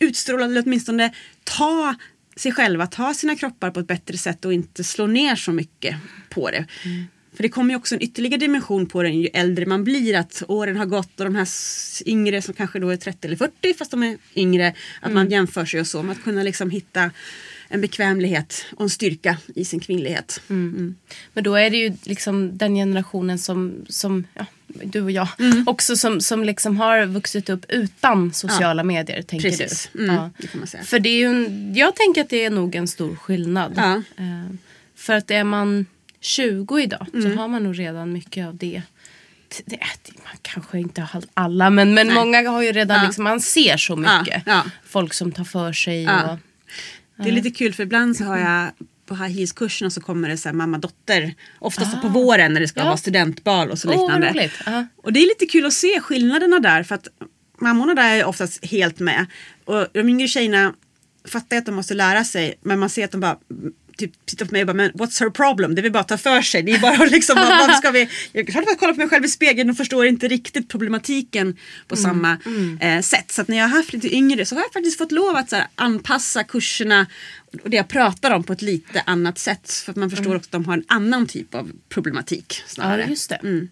[0.00, 1.12] utstråla eller åtminstone
[1.44, 1.94] ta
[2.36, 5.96] sig själva, ta sina kroppar på ett bättre sätt och inte slå ner så mycket
[6.30, 6.66] på det.
[7.34, 10.42] För det kommer ju också en ytterligare dimension på den ju äldre man blir att
[10.48, 11.48] åren har gått och de här
[12.06, 15.64] yngre som kanske då är 30 eller 40 fast de är yngre att man jämför
[15.64, 16.02] sig och så.
[16.02, 17.10] Men att kunna liksom hitta
[17.68, 20.40] en bekvämlighet och en styrka i sin kvinnlighet.
[21.32, 24.46] Men då är det ju liksom den generationen som, som ja,
[24.84, 25.64] du och jag, Mm.
[25.68, 29.90] också som, som liksom har vuxit upp utan sociala medier, tänker Precis.
[29.92, 30.04] du?
[30.04, 30.82] Mm, det man säga.
[30.84, 33.72] För det är ju en, jag tänker att det är nog en stor skillnad.
[33.76, 33.94] Ja.
[34.16, 34.54] Eh,
[34.96, 35.86] för att är man
[36.20, 37.22] 20 idag Mm.
[37.32, 38.82] så har man nog redan mycket av det.
[39.48, 39.78] T- det
[40.24, 43.04] man kanske inte har alla men, men många har ju redan Ja.
[43.06, 44.42] liksom, man ser så Ja, mycket.
[44.46, 44.64] ja.
[44.84, 46.02] Folk som tar för sig.
[46.02, 46.32] Ja.
[46.32, 46.38] Och,
[47.24, 48.70] Det är lite kul för ibland så har jag
[49.16, 51.34] på high heels kurserna så kommer det så här mamma-dotter.
[51.58, 52.86] Oftast på våren när det ska Ja.
[52.86, 54.30] vara studentbal och så liknande.
[54.30, 54.52] roligt.
[54.66, 54.86] Ja.
[54.96, 57.08] Och det är lite kul att se skillnaderna där för att
[57.60, 59.26] mammorna där är oftast helt med.
[59.64, 60.74] Och de yngre tjejerna
[61.28, 63.36] fattar att de måste lära sig men man ser att de bara
[63.96, 65.74] typ tittar på mig och bara men what's her problem?
[65.74, 66.62] Det vill bara att ta för sig.
[66.62, 68.08] Det är bara liksom vad, ska vi?
[68.32, 71.56] Jag kan bara kolla på mig själv i spegeln och förstår inte riktigt problematiken
[71.88, 72.38] på samma
[72.80, 73.32] eh, sätt.
[73.32, 75.52] Så att när jag har haft lite yngre så har jag faktiskt fått lov att
[75.52, 77.06] här, anpassa kurserna
[77.64, 79.70] och det jag pratar om på ett lite annat sätt.
[79.70, 83.02] För att man förstår också att de har en annan typ av problematik snarare.
[83.02, 83.34] Ja, just det.
[83.34, 83.68] Mm.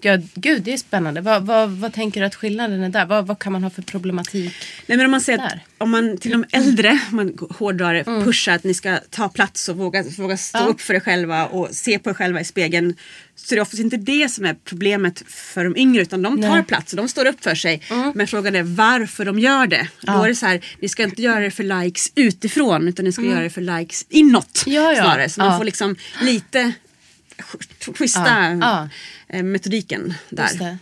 [0.00, 1.20] Ja, gud, det är spännande.
[1.20, 3.06] Vad, vad, vad tänker du att skillnaden är där?
[3.06, 4.54] Vad, vad kan man ha för problematik?
[4.86, 8.04] Nej men om man säger att om man till de äldre, om man hårdrar det,
[8.04, 10.64] pushar att ni ska ta plats och våga, våga stå Ja.
[10.64, 12.94] upp för er själva och se på er själva i spegeln.
[13.36, 16.48] Så det är oftast inte det som är problemet för de yngre utan de tar
[16.54, 16.62] Nej.
[16.62, 17.82] plats och de står upp för sig.
[18.14, 19.88] Men frågan är varför de gör det.
[20.02, 23.12] Då är det så här, ni ska inte göra det för likes utifrån utan ni
[23.12, 24.62] ska göra det för likes inåt.
[24.66, 25.02] Ja, ja.
[25.02, 25.28] Snarare.
[25.28, 25.58] Så man Ja.
[25.58, 26.72] får liksom lite
[27.98, 28.88] schyssta Ja, ja.
[29.36, 30.58] eh, metodiken där.
[30.58, 30.78] Det.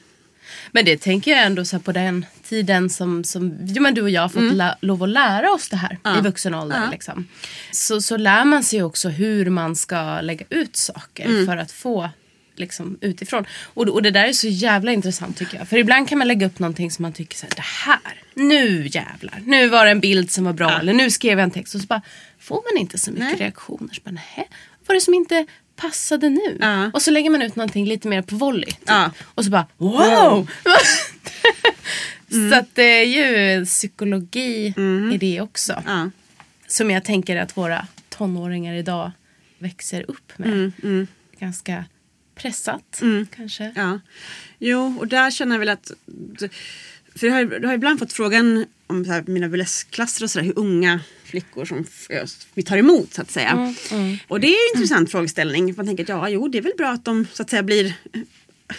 [0.73, 3.49] Men det tänker jag ändå så på den tiden som, som
[3.81, 6.55] men du och jag har fått la, lov att lära oss det här i vuxen
[6.55, 6.77] ålder.
[6.77, 6.87] Mm.
[6.87, 6.93] Ja.
[6.93, 7.29] Liksom.
[7.73, 11.47] Så, så lär man sig också hur man ska lägga ut saker Mm.
[11.47, 12.11] för att få
[12.57, 13.45] liksom, utifrån.
[13.75, 15.69] Och, och det där är så jävla intressant tycker jag.
[15.69, 18.87] För ibland kan man lägga upp någonting som man tycker så här, det här, nu
[18.91, 19.43] jävlar.
[19.47, 21.81] Nu var det en bild som var bra eller nu skrev jag en text och
[21.81, 22.03] så bara
[22.41, 23.37] får man inte så mycket Nej.
[23.37, 23.95] reaktioner.
[23.95, 24.49] Så bara, nej,
[24.81, 25.47] vad var det som inte
[25.81, 26.57] passade nu?
[26.61, 26.91] Ja.
[26.95, 28.71] Och så lägger man ut någonting lite mer på volley.
[28.71, 28.79] Typ.
[28.87, 29.11] Ja.
[29.25, 30.51] Och så bara wow!
[32.51, 34.75] Så att det är ju psykologi
[35.13, 35.83] i det också.
[35.87, 36.11] Ja.
[36.67, 39.11] Som jag tänker att våra tonåringar idag
[39.59, 40.73] växer upp med.
[40.83, 41.07] Mm,
[41.39, 41.85] Ganska
[42.35, 43.03] pressat
[43.37, 43.73] kanske.
[43.77, 44.01] Ja,
[44.59, 45.91] jo och där känner jag väl att
[47.17, 50.47] för jag har, jag har ibland fått frågan om så här, mina burleskklasser och sådär
[50.47, 51.85] hur unga flickor som
[52.55, 53.75] vi tar emot så att säga.
[54.29, 55.75] Och det är en intressant frågeställning.
[55.77, 57.95] Man tänker att ja, jo det är väl bra att de så att säga blir,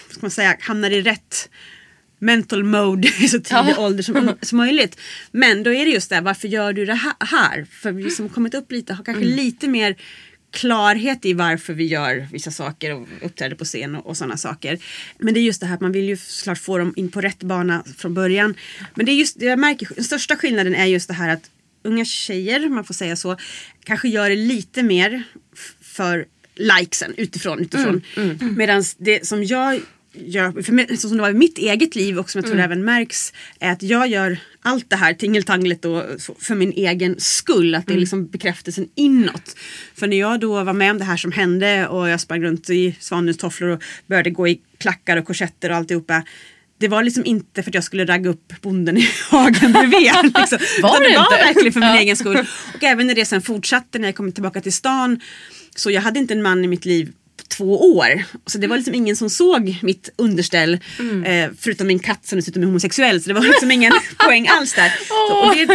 [0.09, 1.49] ska man säga, hamnar i rätt
[2.19, 3.75] mental mode i så tidig Ja.
[3.85, 4.99] ålder som, som möjligt.
[5.31, 7.65] Men då är det just det varför gör du det här?
[7.71, 9.95] För vi som kommit upp lite har kanske lite mer
[10.51, 14.79] klarhet i varför vi gör vissa saker och uppträder på scen och, och sådana saker.
[15.17, 17.21] Men det är just det här att man vill ju såklart få dem in på
[17.21, 18.55] rätt bana från början.
[18.95, 21.49] Men det är just, jag märker, den största skillnaden är just det här att
[21.83, 23.37] unga tjejer, man får säga så,
[23.83, 25.23] kanske gör det lite mer
[25.81, 27.59] för likesen utifrån.
[27.59, 28.01] utifrån.
[28.57, 29.81] Medan det som jag
[30.13, 32.85] gör, för mig, som det var i mitt eget liv och som jag tror även
[32.85, 36.05] märks är att jag gör allt det här tingeltanglet då
[36.39, 37.75] för min egen skull.
[37.75, 39.55] Att det är liksom bekräftelsen inåt.
[39.95, 42.69] För när jag då var med om det här som hände och jag sprang runt
[42.69, 46.23] i svanhustofflor och började gå i klackar och korsetter och alltihopa.
[46.81, 50.11] Det var liksom inte för att jag skulle ragga upp bonden i hagen bredvid.
[50.23, 50.57] Liksom.
[50.81, 51.45] Var det det var inte?
[51.45, 52.37] verkligen för min egen skull.
[52.75, 55.19] Och även när det sen fortsatte när jag kom tillbaka till stan.
[55.75, 58.23] Så jag hade inte en man i mitt liv på två år.
[58.45, 60.73] Så det var liksom ingen som såg mitt underställ.
[61.25, 63.21] Eh, förutom min katt som dessutom är homosexuell.
[63.21, 64.93] Så det var liksom ingen poäng alls där.
[65.07, 65.73] Så, och, det,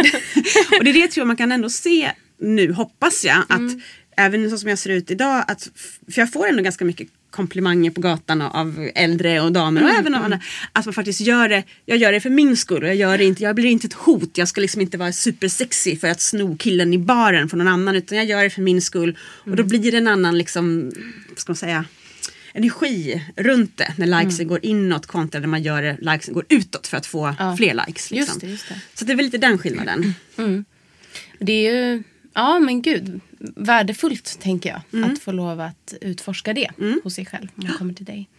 [0.77, 3.43] och det är det tror jag man kan ändå se nu, hoppas jag.
[3.49, 3.71] Att
[4.17, 5.43] även så som jag ser ut idag.
[5.47, 5.69] Att,
[6.11, 10.15] för jag får ändå ganska mycket komplimanger på gatan av äldre och damer och även
[10.15, 10.39] av andra.
[10.71, 13.23] Att man faktiskt gör det, jag gör det för min skull och jag, gör det
[13.23, 14.37] inte, jag blir inte ett hot.
[14.37, 17.95] Jag ska liksom inte vara supersexy för att sno killen i baren från någon annan
[17.95, 19.17] utan jag gör det för min skull.
[19.21, 20.91] Och då blir det en annan liksom,
[21.35, 21.85] ska man säga,
[22.53, 26.87] energi runt det när likesen går inåt kontra när man gör det, likesen går utåt
[26.87, 28.11] för att få fler likes.
[28.11, 28.17] Liksom.
[28.17, 28.75] Just det, just det.
[28.93, 30.13] Så det är väl lite den skillnaden.
[31.39, 32.03] Det är ju,
[32.37, 33.21] ja men gud,
[33.55, 34.81] värdefullt tänker jag.
[34.93, 35.11] Mm.
[35.11, 36.69] Att få lov att utforska det
[37.03, 38.29] hos sig själv om man kommer till dig.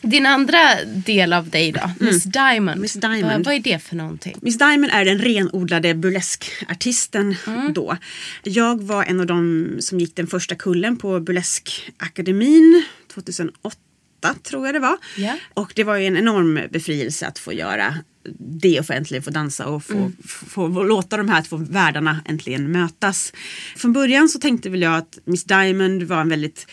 [0.00, 2.68] Din andra del av dig då, Miss Diamond.
[2.68, 2.80] Mm.
[2.80, 3.32] Miss Diamond.
[3.32, 4.36] Vad, vad är det för någonting?
[4.42, 7.36] Miss Diamond är den renodlade burleskartisten
[7.74, 7.96] då.
[8.42, 13.76] Jag var en av dem som gick den första kullen på Burleskakademin 2008
[14.42, 14.96] tror jag det var.
[15.16, 15.34] Ja.
[15.54, 17.94] Och det var ju en enorm befrielse att få göra
[18.38, 18.86] det och
[19.24, 23.32] få dansa och få, få, få låta de här två världarna äntligen mötas.
[23.76, 26.66] Från början så tänkte väl jag att Miss Diamond var en väldigt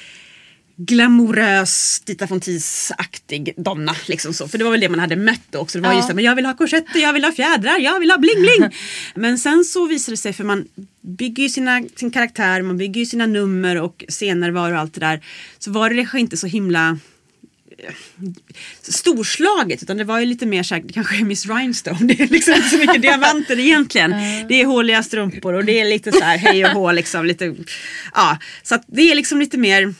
[0.75, 3.95] glamorös Dita von Teese-aktig donna.
[4.07, 4.47] Liksom så.
[4.47, 5.77] För det var väl det man hade mött då också.
[5.77, 5.97] Det var Ja.
[5.97, 8.41] just det, men jag vill ha korsetter, jag vill ha fjädrar, jag vill ha bling
[8.41, 8.69] bling.
[9.15, 10.67] men sen så visade det sig, för man
[11.01, 14.99] bygger ju sina, sin karaktär, man bygger ju sina nummer och scenärvaro och allt det
[14.99, 15.25] där.
[15.59, 16.99] Så var det kanske inte så himla
[18.81, 21.97] storslaget utan det var ju lite mer såhär, det kanske är Miss Rhinestone.
[22.13, 24.11] Det är liksom inte så mycket diamanter egentligen.
[24.49, 27.25] Det är håliga strumpor och det är lite så här hej och hå liksom.
[27.25, 27.55] Lite,
[28.13, 29.93] ja, så att det är liksom lite mer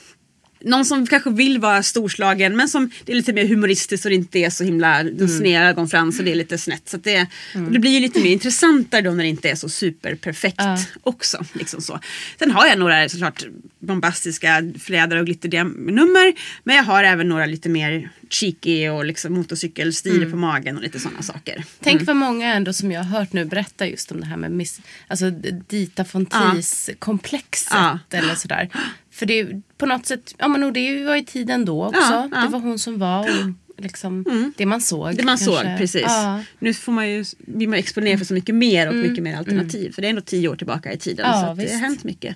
[0.64, 4.16] någon som kanske vill vara storslagen men som det är lite mer humoristiskt och det
[4.16, 5.28] inte är så himla mm.
[5.28, 6.90] sneda ögonfrans och det är lite snett.
[6.90, 7.28] Så det,
[7.72, 10.78] det blir ju lite mer intressantare då när det inte är så superperfekt Ja.
[11.04, 11.46] också.
[11.54, 12.00] Liksom så.
[12.40, 13.44] Sen har jag några såklart
[13.80, 20.32] bombastiska fläder och glitternummer men jag har även några lite mer cheeky och liksom motorcykelstil
[20.32, 21.64] på magen och lite sådana saker.
[21.80, 24.52] Tänk vad många ändå som jag har hört nu berätta just om det här med
[24.52, 25.30] miss, alltså
[25.68, 28.00] Dita von Teese-komplexet Ja.
[28.12, 28.70] eller sådär.
[29.14, 32.02] För det på något sätt, ja men och det var i tiden då också.
[32.02, 32.42] Ja, ja.
[32.42, 34.24] Det var hon som var och liksom
[34.58, 35.16] det man såg.
[35.16, 35.46] Det man kanske.
[35.46, 36.02] såg, precis.
[36.02, 36.44] Ja.
[36.60, 39.92] Nu får man ju, blir man exponerad för så mycket mer och mycket mer alternativ.
[39.92, 41.26] För det är ändå tio år tillbaka i tiden.
[41.30, 42.36] Ja, så det har hänt mycket.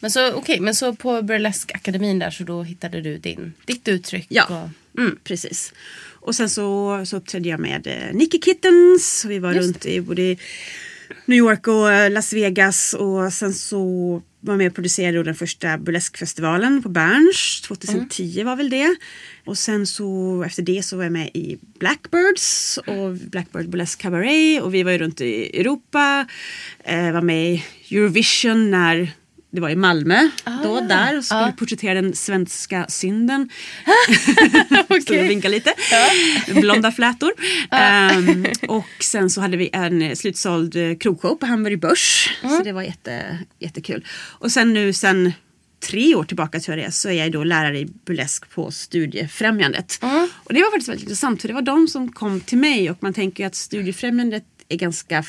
[0.00, 4.26] Men så okej, men så på Burlesque-akademin där så då hittade du din, ditt uttryck.
[4.28, 4.44] Ja.
[4.44, 5.18] Och, mm.
[5.24, 5.72] Precis.
[6.20, 9.24] Och sen så, så uppträdde jag med eh, Nicky Kittens.
[9.28, 10.36] Vi var Just runt i både
[11.24, 12.94] New York och eh, Las Vegas.
[12.94, 17.60] Och sen så var med och producerade den första burleskfestivalen på Berns.
[17.60, 18.96] 2010 var väl det.
[19.44, 24.62] Och sen så efter det så var jag med i Blackbirds och Blackbird Burlesque Cabaret.
[24.62, 26.26] Och vi var ju runt i Europa.
[26.84, 29.12] Eh, var med i Eurovision när
[29.54, 30.28] det var i Malmö
[30.62, 31.52] då, där och skulle Ah.
[31.52, 33.48] porträttera den svenska synden.
[35.02, 35.72] Stod och vinkade lite.
[36.60, 37.32] Blonda flätor.
[37.70, 42.30] Ehm, och sen så hade vi en slutsåld eh, krogshow på Hamburg Börs.
[42.42, 44.06] Så det var jätte, jättekul.
[44.38, 45.32] Och sen nu sen
[45.88, 49.98] tre år tillbaka tror jag det så är jag då lärare i burlesk på Studiefrämjandet.
[50.44, 52.96] Och det var faktiskt väldigt intressant för det var de som kom till mig och
[53.00, 55.24] man tänker att Studiefrämjandet är ganska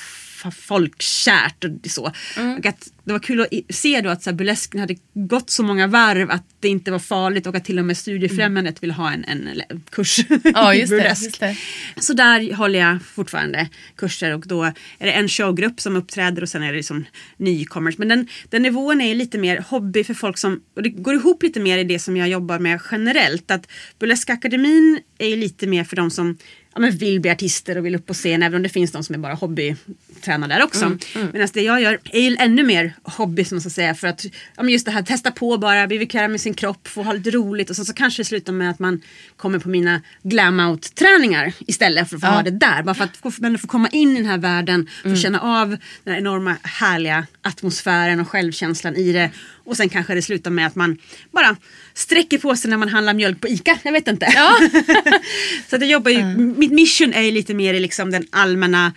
[0.52, 2.12] folkkärt och det så.
[2.58, 5.64] Och att det var kul att se då att så här, burlesken hade gått så
[5.64, 9.12] många varv att det inte var farligt och att till och med Studiefrämjandet vill ha
[9.12, 11.24] en, en kurs Ja, i det, burlesk.
[11.24, 11.58] just det.
[11.98, 16.50] Så där håller jag fortfarande kurser och då är det en showgrupp som uppträder och
[16.50, 17.06] sen är det liksom
[17.38, 17.98] nycomers.
[17.98, 21.44] Men den, den nivån är lite mer hobby för folk som, och det går ihop
[21.44, 23.52] lite mer i det som jag jobbar med generellt.
[23.52, 26.38] Att Burleskakademin är ju lite mer för de som
[26.76, 29.04] ja, men vill bli artister och vill upp på scen även om det finns de
[29.04, 30.98] som är bara hobbytränare där också.
[31.34, 34.26] Medan det jag gör är ju ännu mer hobby som man ska säga för att
[34.26, 37.14] ja, men just det här testa på bara, bli bekväm med sin kropp, få ha
[37.14, 39.02] lite roligt och sen så kanske det slutar med att man
[39.38, 42.84] kommer på mina glam out träningar istället för att få ha det där.
[42.84, 45.70] Bara för att men få komma in i den här världen, få känna av
[46.04, 49.32] den här enorma härliga atmosfären och självkänslan i det.
[49.66, 50.98] Och sen kanske det slutar med att man
[51.32, 51.56] bara
[51.94, 53.80] sträcker på sig när man handlar mjölk på ICA.
[53.84, 54.26] Jag vet inte.
[55.70, 58.94] så att jag jobbar ju, mitt mission är ju lite mer i liksom den allmänna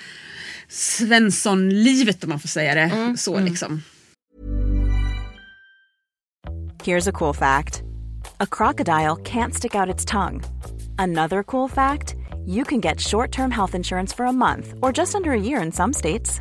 [0.69, 3.83] Svenssonlivet om man får säga det så liksom.
[6.85, 7.83] Here's a cool fact
[8.41, 10.43] a crocodile can't stick out its tongue.
[10.99, 12.15] Another cool fact
[12.47, 15.63] you can get short term health insurance for a month or just under a year
[15.63, 16.41] in some states.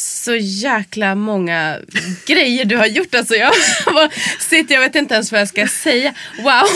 [0.00, 1.78] Så jäkla många
[2.26, 3.14] grejer du har gjort.
[3.14, 3.52] Alltså jag
[4.38, 6.14] sitter, jag vet inte ens vad jag ska säga.
[6.36, 6.66] Wow!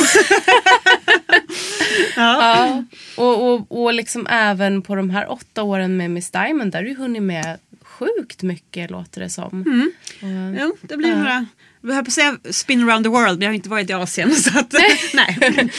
[2.16, 2.84] ja.
[3.16, 6.84] Och, och, och liksom även på de här åtta åren med Miss Diamond där har
[6.84, 9.62] du hunnit med sjukt mycket låter det som.
[9.62, 9.92] Mm.
[10.20, 11.46] Och, Jo, det blir några,
[11.80, 13.92] vi höll på att säga spin around the world men jag har inte varit i
[13.92, 14.34] Asien.
[14.36, 14.72] Så att,
[15.14, 15.70] nej.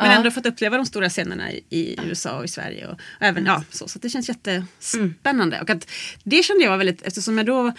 [0.00, 2.86] Men ändå fått uppleva de stora scenerna i, i USA och i Sverige.
[2.86, 5.60] Och, och även, ja, så, så det känns jättespännande.
[5.60, 5.90] Och att
[6.24, 7.72] det kände jag var väldigt, eftersom jag då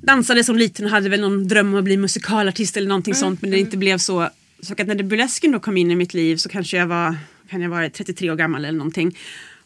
[0.00, 3.42] dansade som liten och hade väl någon dröm om att bli musikalartist eller någonting sånt
[3.42, 4.28] men det inte blev så.
[4.62, 7.16] Så att när det burlesken då kom in i mitt liv så kanske jag var,
[7.50, 9.18] kan jag vara 33 år gammal eller någonting.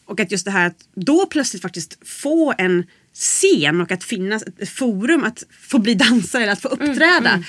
[0.05, 4.43] Och att just det här att då plötsligt faktiskt få en scen och att finnas
[4.43, 7.43] ett forum att få bli dansare eller att få uppträda.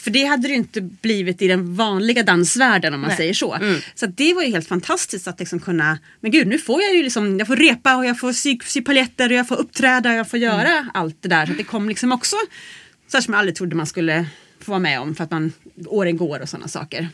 [0.00, 3.58] För det hade det ju inte blivit i den vanliga dansvärlden om man säger så.
[3.94, 6.94] Så att det var ju helt fantastiskt att liksom kunna, men gud nu får jag
[6.94, 10.10] ju liksom, jag får repa och jag får sy, sy paljetter och jag får uppträda
[10.10, 11.46] och jag får göra allt det där.
[11.46, 12.36] Så det kom liksom också,
[13.12, 14.26] så som jag aldrig trodde man skulle
[14.60, 15.52] få vara med om för att man,
[15.86, 17.08] åren går och sådana saker.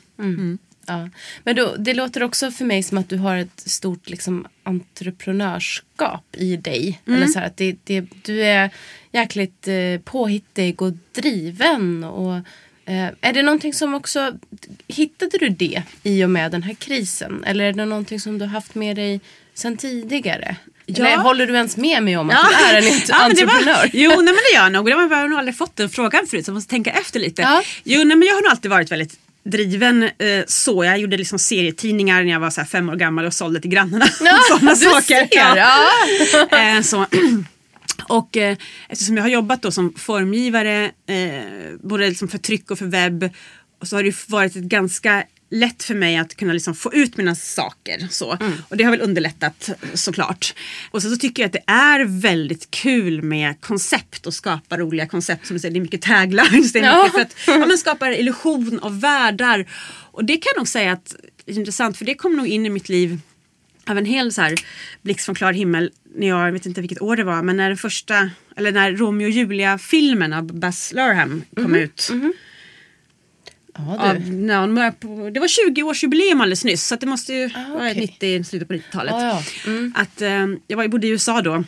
[0.87, 1.09] Ja.
[1.44, 6.37] Men då, det låter också för mig som att du har ett stort liksom, entreprenörskap
[6.37, 7.01] i dig.
[7.07, 7.16] Mm.
[7.16, 8.70] Eller så här, att det, det, du är
[9.12, 12.05] jäkligt eh, påhittig och driven.
[12.05, 12.40] Och,
[12.87, 14.33] eh, är det någonting som också...
[14.88, 17.44] Hittade du det i och med den här krisen?
[17.46, 19.20] Eller är det någonting som du har haft med dig
[19.55, 20.57] sen tidigare?
[20.87, 21.07] Ja.
[21.07, 23.90] Eller håller du ens med mig om att du är en Ja, det var- entreprenör?
[23.92, 24.87] jo, nej, men det gör jag nog.
[24.87, 27.42] Det har jag nog aldrig fått den frågan förut så jag måste tänka efter lite.
[27.42, 27.62] Ja.
[27.85, 30.11] Jo, nej, men jag har nog alltid varit väldigt driven eh,
[30.46, 30.85] så.
[30.85, 34.07] Jag gjorde liksom serietidningar när jag var så fem år gammal och sålde till grannarna.
[34.20, 35.27] Ja, Sådana du saker.
[35.27, 35.57] ser, Ja.
[36.51, 36.59] ja.
[36.77, 37.07] Eh, så.
[38.09, 38.56] Och eh,
[38.88, 43.30] eftersom jag har jobbat då som formgivare eh, både liksom för tryck och för webb
[43.80, 47.16] och så har det varit ett ganska lätt för mig att kunna liksom få ut
[47.16, 48.06] mina saker.
[48.11, 48.38] Så.
[48.68, 50.54] Och det har väl underlättat såklart.
[50.90, 55.06] Och så, så tycker jag att det är väldigt kul med koncept och skapa roliga
[55.06, 55.46] koncept.
[55.46, 56.72] Som du säger, det är mycket taglines.
[56.72, 56.96] Det är Ja.
[57.04, 59.66] mycket för att ja, men skapar illusion av världar.
[60.11, 62.66] Och det kan jag nog säga att det är intressant för det kom nog in
[62.66, 63.20] i mitt liv
[63.88, 64.55] av en hel så här
[65.03, 67.68] blixt från klar himmel när jag, jag vet inte vilket år det var, men när
[67.68, 72.11] den första, eller när Romeo och Julia-filmen av Baz Luhrmann kom ut.
[73.79, 77.90] Ja, Av, när hon på, det var 20-årsjubileum alldeles nyss så det måste ju vara
[77.90, 78.01] okej.
[78.20, 79.12] 90, slutet på 90-talet.
[79.12, 79.70] Ja, ja.
[79.70, 79.92] Mm.
[79.96, 81.64] Att, eh, jag var, bodde i USA då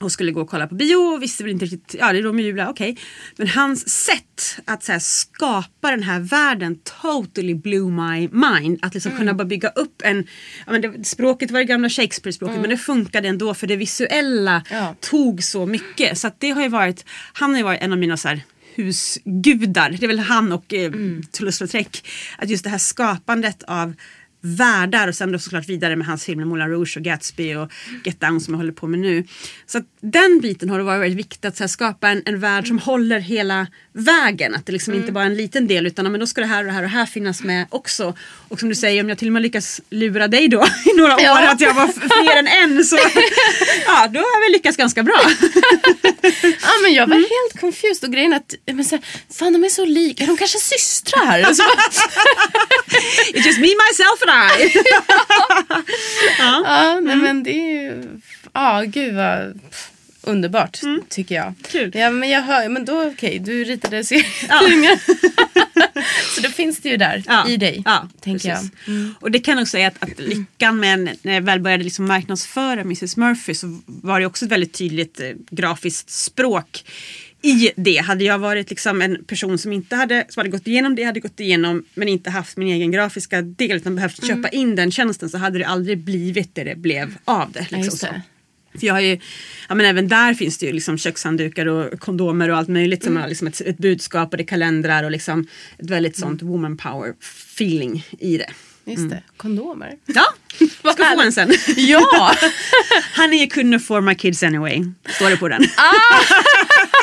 [0.00, 2.22] och skulle gå och kolla på bio och visste väl inte riktigt, ja det är
[2.22, 2.96] Romeo och Julia, okej.
[3.36, 8.78] Men hans sätt att så här, skapa den här världen totally blew my mind.
[8.82, 10.26] Att liksom kunna bara bygga upp en,
[10.66, 14.62] ja, men det, språket var det gamla Shakespeare-språket men det funkade ändå för det visuella
[14.70, 14.94] Ja.
[15.00, 16.18] tog så mycket.
[16.18, 18.40] Så att det har ju varit, han har ju varit en av mina så här,
[18.74, 19.90] husgudar.
[19.90, 20.90] Det är väl han och eh,
[21.32, 22.04] Toulouse-Lautrec.
[22.38, 23.94] Att just det här skapandet av
[24.40, 27.72] världar och sen då såklart vidare med hans filmer Moulin Rouge och Gatsby och
[28.04, 29.24] Get Down som jag håller på med nu.
[29.66, 32.66] Så att den biten har det varit väldigt viktigt att här, skapa en, en värld
[32.68, 34.54] som håller hela vägen.
[34.54, 36.46] Att det liksom inte bara är en liten del utan ja, men då ska det
[36.46, 38.14] här och det här och det här finnas med också.
[38.48, 41.16] Och som du säger om jag till och med lyckas lura dig då i några
[41.20, 41.32] Ja.
[41.38, 42.96] år att jag var fler än en så
[43.86, 45.20] ja då har vi lyckats ganska bra.
[46.42, 49.04] Ja, men jag var helt confused och grejen är att men så här,
[49.38, 51.50] fan de är så lika, de kanske är systrar.
[51.50, 51.76] Och så bara,
[53.34, 54.72] It's just me, myself and I.
[56.38, 58.02] ja, nej, men det är ju,
[58.52, 59.60] ja gud vad
[60.22, 61.54] underbart tycker jag.
[61.70, 61.90] Kul.
[61.94, 64.98] Ja men jag hör, men då okej, du ritade serietidningar.
[66.34, 68.58] så då finns det ju där i dig, Ja, tänker jag.
[68.58, 69.12] precis.
[69.20, 72.06] Och det kan nog säga att, att lyckan med en- när jag väl började liksom
[72.06, 76.84] marknadsföra Mrs Murphy så var det också ett väldigt tydligt eh, grafiskt språk
[77.46, 77.96] i det.
[77.96, 81.20] Hade jag varit liksom en person som inte hade, som hade gått igenom det, hade
[81.20, 84.36] gått igenom men inte haft min egen grafiska del utan behövt Mm.
[84.36, 87.66] köpa in den tjänsten så hade det aldrig blivit det det blev av det.
[87.70, 88.22] Ja, Liksom det.
[88.80, 89.18] För jag har ju,
[89.68, 93.16] ja men även där finns det ju liksom kökshanddukar och kondomer och allt möjligt som
[93.16, 95.46] har liksom ett, ett budskap och det är kalendrar och liksom
[95.78, 97.14] ett väldigt sånt woman power
[97.54, 98.50] feeling i det.
[98.88, 99.92] Just det, kondomer.
[100.06, 100.24] Ja,
[100.82, 101.60] Vad ska få en härligt.
[101.60, 101.74] sen.
[101.76, 102.34] Ja!
[103.16, 104.84] Honey you couldn't afford my kids anyway.
[105.08, 105.62] Står det på den.
[105.76, 105.92] Ah!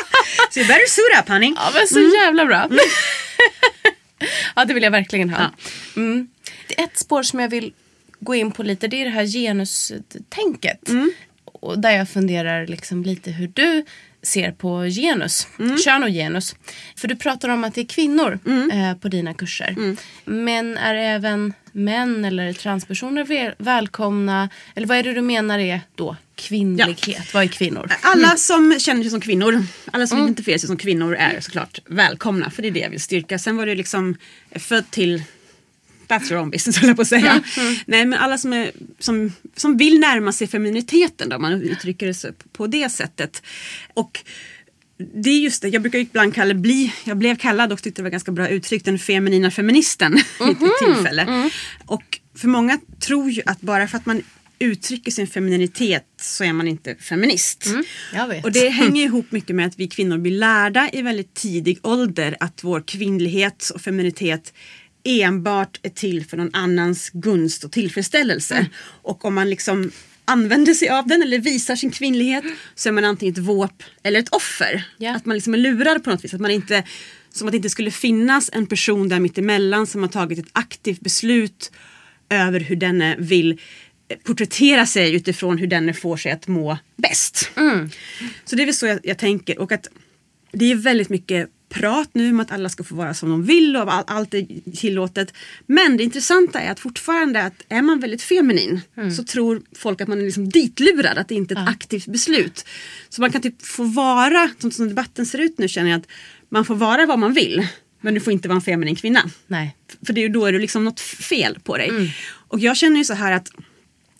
[0.50, 1.52] so you better suit up honey.
[1.56, 2.68] Ja men så jävla bra.
[4.56, 5.50] ja det vill jag verkligen ha.
[5.96, 6.28] Mm.
[6.68, 7.72] Det är ett spår som jag vill
[8.20, 10.88] gå in på lite det är det här genustänket.
[11.44, 13.84] Och där jag funderar liksom lite hur du
[14.22, 15.46] ser på genus,
[15.84, 16.56] kön och genus.
[16.96, 18.38] För du pratar om att det är kvinnor
[18.72, 19.96] eh, på dina kurser.
[20.24, 24.48] Men är även män eller transpersoner väl- välkomna?
[24.74, 27.34] Eller vad är det du menar är då kvinnlighet?
[27.34, 27.92] Vad är kvinnor?
[28.00, 32.50] Alla som känner sig som kvinnor, alla som identifierar sig som kvinnor är såklart välkomna.
[32.50, 33.38] För det är det jag vill styrka.
[33.38, 34.16] Sen var det liksom
[34.54, 35.22] född till
[36.08, 37.42] That's your own business höll jag på att säga.
[37.86, 42.06] Nej men alla som, är, som, som vill närma sig femininiteten då, om man uttrycker
[42.06, 43.42] det så, på det sättet.
[43.94, 44.24] Och
[44.96, 48.04] det är just det, jag brukar ibland kalla bli, jag blev kallad och tyckte det
[48.04, 50.18] var ganska bra uttryckt, den feminina feministen
[50.48, 51.50] i ett tillfälle.
[51.86, 54.22] Och för många tror ju att bara för att man
[54.58, 57.66] uttrycker sin femininitet så är man inte feminist.
[58.28, 58.44] vet.
[58.44, 62.36] Och det hänger ihop mycket med att vi kvinnor blir lärda i väldigt tidig ålder
[62.40, 64.52] att vår kvinnlighet och feminitet
[65.04, 68.54] enbart är till för någon annans gunst och tillfredsställelse.
[68.54, 68.70] Mm.
[69.02, 69.90] Och om man liksom
[70.24, 74.20] använder sig av den eller visar sin kvinnlighet så är man antingen ett våp eller
[74.20, 74.84] ett offer.
[74.98, 75.16] Ja.
[75.16, 76.34] Att man liksom är lurad på något vis.
[76.34, 76.84] Att man inte,
[77.32, 81.00] som att det inte skulle finnas en person där mittemellan som har tagit ett aktivt
[81.00, 81.72] beslut
[82.30, 83.60] över hur denne vill
[84.24, 87.50] porträttera sig utifrån hur denne får sig att må bäst.
[88.44, 89.58] Så det är väl så jag, jag tänker.
[89.58, 89.88] Och att
[90.52, 93.76] det är väldigt mycket prat nu om att alla ska få vara som de vill
[93.76, 94.46] och all, allt är
[94.76, 95.34] tillåtet.
[95.66, 98.80] Men det intressanta är att fortfarande att är man väldigt feminin
[99.16, 102.64] så tror folk att man är liksom ditlurad, att det inte är ett aktivt beslut.
[103.08, 106.08] Så man kan typ få vara, som, som debatten ser ut nu känner jag att
[106.48, 107.66] man får vara vad man vill.
[108.00, 109.30] Men du får inte vara en feminin kvinna.
[109.46, 109.76] Nej.
[110.06, 112.14] För det då är det liksom något fel på dig.
[112.48, 113.50] Och jag känner ju så här att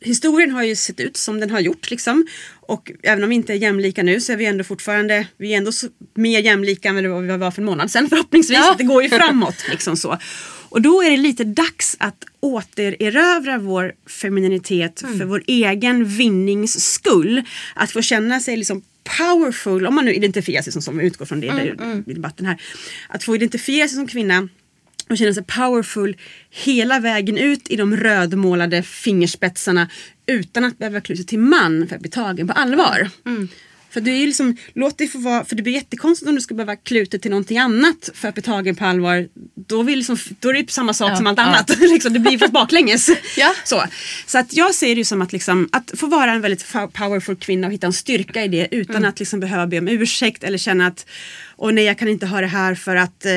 [0.05, 1.91] historien har ju sett ut som den har gjort.
[1.91, 2.27] Liksom.
[2.67, 5.57] Och även om vi inte är jämlika nu så är vi ändå fortfarande vi är
[5.57, 5.73] ändå
[6.15, 8.59] mer jämlika än vad vi var för en månad sedan förhoppningsvis.
[8.59, 8.75] Ja.
[8.79, 9.65] Det går ju framåt.
[9.71, 10.19] liksom så.
[10.69, 17.43] Och då är det lite dags att återerövra vår femininitet för vår egen vinnings skull.
[17.75, 18.83] Att få känna sig liksom
[19.19, 22.63] powerful, om man nu identifierar sig som, som utgår från det där, i debatten här.
[23.09, 24.49] Att få identifiera sig som kvinna
[25.09, 26.17] och känna sig powerful
[26.51, 29.89] hela vägen ut i de rödmålade fingerspetsarna
[30.27, 33.11] utan att behöva klä sig till man för att bli tagen på allvar.
[33.91, 36.55] För det är liksom, låt det få vara, för det blir jättekonstigt om du ska
[36.55, 39.29] behöva klä ut dig till någonting annat för att bli tagen på allvar.
[39.67, 41.45] Då, vill liksom, då är det samma sak Ja, som allt ja.
[41.45, 41.79] annat.
[41.81, 43.09] liksom, det blir fast baklänges.
[43.37, 43.55] Ja.
[43.65, 43.85] Så.
[44.27, 47.37] så att jag ser det ju som att, liksom, att få vara en väldigt powerful
[47.37, 49.09] kvinna och hitta en styrka i det utan Mm.
[49.09, 51.07] att liksom behöva be om ursäkt eller känna att
[51.57, 53.33] Åh nej jag kan inte ha det här för att eh,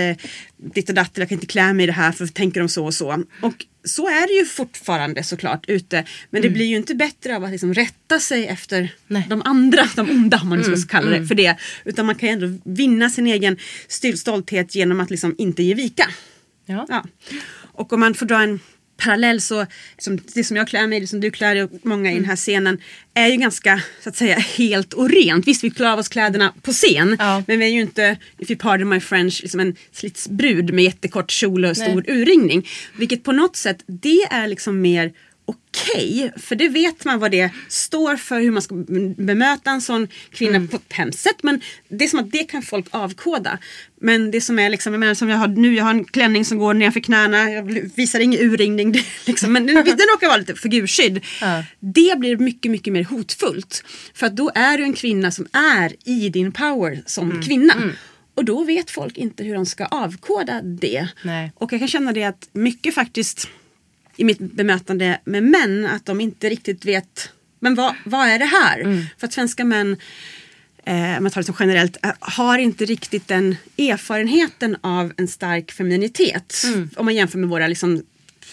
[0.73, 2.85] ditt och datt jag kan inte klä mig i det här för tänker de så
[2.85, 3.23] och så.
[3.41, 6.05] Och så är det ju fortfarande såklart ute.
[6.29, 8.89] Men det blir ju inte bättre av att liksom rätta sig efter Mm.
[9.07, 9.23] Nej.
[9.25, 9.39] Mm.
[9.39, 11.55] de andra, de onda om man nu ska kalla det för det.
[11.85, 13.57] Utan man kan ju ändå vinna sin egen
[14.15, 16.09] stolthet genom att liksom inte ge vika.
[16.65, 16.85] Ja.
[16.89, 17.05] Ja.
[17.59, 18.59] Och om man får dra en
[18.97, 19.65] parallell så,
[19.97, 22.25] som det som jag klär mig, det som du klär dig och många i den
[22.25, 22.77] här scenen
[23.13, 25.47] är ju ganska så att säga helt och rent.
[25.47, 27.43] Visst vi klär av oss kläderna på scen Ja.
[27.47, 31.31] men vi är ju inte, if you pardon my French, liksom en slitsbrud med jättekort
[31.31, 32.21] kjol och stor Nej.
[32.21, 32.67] urringning.
[32.97, 35.11] Vilket på något sätt, det är liksom mer
[35.81, 36.31] okej.
[36.37, 38.75] för det vet man vad det står för, hur man ska
[39.17, 41.43] bemöta en sån kvinna på ett hemskt sätt.
[41.43, 43.57] Men det är som att det kan folk avkoda.
[44.01, 46.45] Men det som är liksom, jag menar, som jag har nu, jag har en klänning
[46.45, 47.63] som går nedanför knäna, jag
[47.95, 48.95] visar ingen urringning.
[49.25, 51.25] Liksom, men den, den råkar vara lite figurskydd.
[51.41, 51.63] Ja.
[51.79, 53.83] Det blir mycket, mycket mer hotfullt.
[54.13, 57.73] För att då är du en kvinna som är i din power som kvinna.
[58.35, 61.07] Och då vet folk inte hur de ska avkoda det.
[61.21, 61.51] Nej.
[61.55, 63.49] Och jag kan känna det att mycket faktiskt
[64.17, 68.45] i mitt bemötande med män att de inte riktigt vet men vad, vad är det
[68.45, 68.83] här?
[69.17, 69.97] För att svenska män
[70.83, 75.27] eh, om man tar det som generellt, eh, har inte riktigt den erfarenheten av en
[75.27, 76.63] stark femininitet.
[76.95, 78.03] Om man jämför med våra liksom,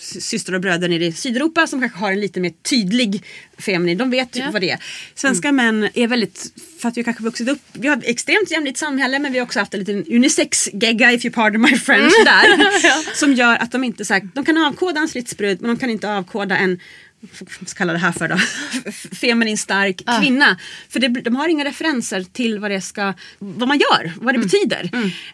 [0.01, 3.24] systrar och bröder nere i Sydeuropa som kanske har en lite mer tydlig
[3.59, 3.99] feminin.
[3.99, 4.51] De vet Ja.
[4.53, 4.78] vad det är.
[5.14, 8.78] Svenska män är väldigt, för att vi kanske vuxit upp, vi har ett extremt jämlikt
[8.78, 13.14] samhälle men vi har också haft en liten unisex-gegga if you pardon my French där.
[13.14, 15.90] Som gör att de inte, så här, de kan avkoda en slitsbrud men de kan
[15.90, 16.80] inte avkoda en
[17.61, 18.36] vad ska kalla det här för då?
[19.20, 20.59] Feminin stark kvinna.
[20.88, 24.38] För det, de har inga referenser till vad det ska, vad man gör, vad det
[24.38, 24.90] betyder.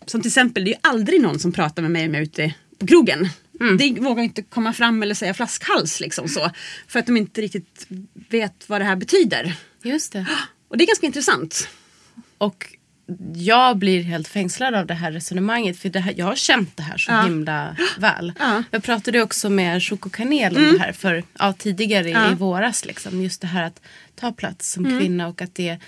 [0.06, 2.24] Som till exempel, det är ju aldrig någon som pratar med mig om jag är
[2.24, 3.28] ute på krogen.
[3.78, 6.50] Det vågar inte komma fram eller säga flaskhals liksom så.
[6.88, 7.86] För att de inte riktigt
[8.28, 9.54] vet vad det här betyder.
[9.82, 10.26] Just det.
[10.68, 11.68] Och det är ganska intressant.
[12.38, 12.66] Och
[13.34, 15.78] jag blir helt fängslad av det här resonemanget.
[15.78, 17.22] För det här, jag har känt det här så Ja.
[17.22, 18.32] himla väl.
[18.38, 18.62] Ja.
[18.70, 22.32] Jag pratade också med Choco Kanel om det här för, ja, tidigare Ja.
[22.32, 22.84] i våras.
[22.84, 23.80] Liksom, just det här att
[24.14, 25.78] ta plats som kvinna och att det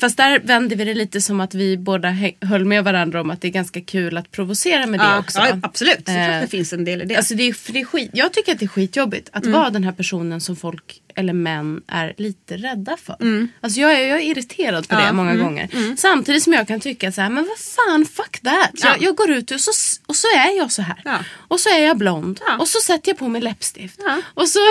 [0.00, 3.40] Fast där vände vi det lite som att vi båda höll med varandra om att
[3.40, 5.38] det är ganska kul att provocera med det Ja, också.
[5.38, 6.08] ja, absolut.
[6.08, 7.16] Eh, det finns en del i det.
[7.16, 9.70] Alltså det är, för det är skit, jag tycker att det är skitjobbigt att vara
[9.70, 13.16] den här personen som folk eller män är lite rädda för.
[13.60, 15.96] Alltså jag är, jag är irriterad på det Ja, många gånger.
[15.96, 18.70] Samtidigt som jag kan tycka så här, men vad fan, fuck that.
[18.72, 18.88] Ja.
[18.88, 19.70] Jag, jag går ut och så,
[20.06, 21.02] och så är jag så här.
[21.04, 21.18] Ja.
[21.48, 22.40] Och så är jag blond.
[22.58, 24.00] Och så sätter jag på mig läppstift.
[24.34, 24.58] Och så...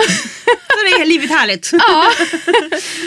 [0.68, 1.70] Så det är livet härligt.
[1.72, 2.06] ja.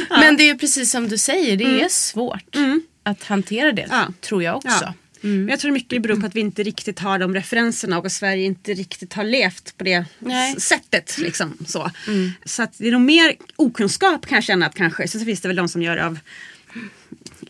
[0.09, 2.55] Men det är precis som du säger, det är svårt
[3.03, 3.89] att hantera det,
[4.21, 4.93] tror jag också.
[5.21, 5.27] Ja.
[5.27, 8.11] Men jag tror mycket beror på att vi inte riktigt har de referenserna och att
[8.11, 10.55] Sverige inte riktigt har levt på det Nej.
[10.59, 11.17] sättet.
[11.17, 11.91] Liksom, så
[12.45, 15.07] så att det är nog mer okunskap kan jag känna att kanske.
[15.07, 16.19] Så finns det väl de som gör av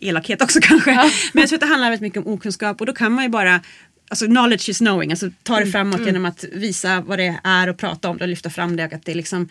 [0.00, 0.94] elakhet också kanske.
[1.32, 3.30] Men jag tror att det handlar väldigt mycket om okunskap och då kan man ju
[3.30, 3.60] bara
[4.08, 7.78] Alltså knowledge is knowing, alltså ta det framåt genom att visa vad det är och
[7.78, 9.48] prata om det och lyfta fram det att det är liksom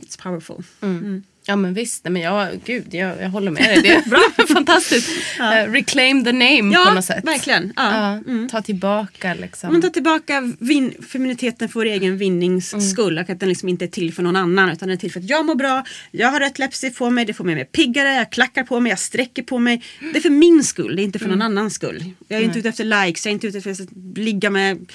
[0.00, 0.64] It's powerful.
[1.50, 3.80] Ja men visst, nej, men jag, gud, jag, jag håller med dig.
[3.82, 5.08] Det är bra, fantastiskt.
[5.40, 7.24] Eh, reclaim the name Ja, på något sätt.
[7.24, 7.72] verkligen.
[7.76, 8.14] Ja.
[8.26, 9.72] Ja, Ta tillbaka liksom.
[9.72, 12.84] Man tar tillbaka vin- feminiteten för egen vinnings Mm.
[12.86, 13.18] skull.
[13.18, 14.68] Och att den liksom inte är till för någon annan.
[14.70, 17.24] Utan den är till för att jag mår bra, jag har rätt läppstift på mig,
[17.24, 19.82] det får mig mer piggare, jag klackar på mig, jag sträcker på mig.
[20.12, 21.38] Det är för min skull, det är inte för Mm.
[21.38, 22.04] någon annans skull.
[22.28, 24.86] Jag är inte ute efter likes, jag är inte ute efter att ligga med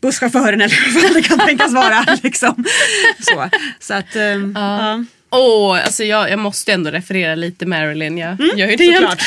[0.00, 2.06] busschauffören eller vad det kan tänkas vara.
[2.22, 2.64] liksom.
[3.20, 3.48] så.
[3.80, 5.04] så att, ehm, ja.
[5.34, 8.18] Åh, alltså jag, jag måste ändå referera lite Marilyn.
[8.18, 9.20] Jag gör ju det Mm, jämt.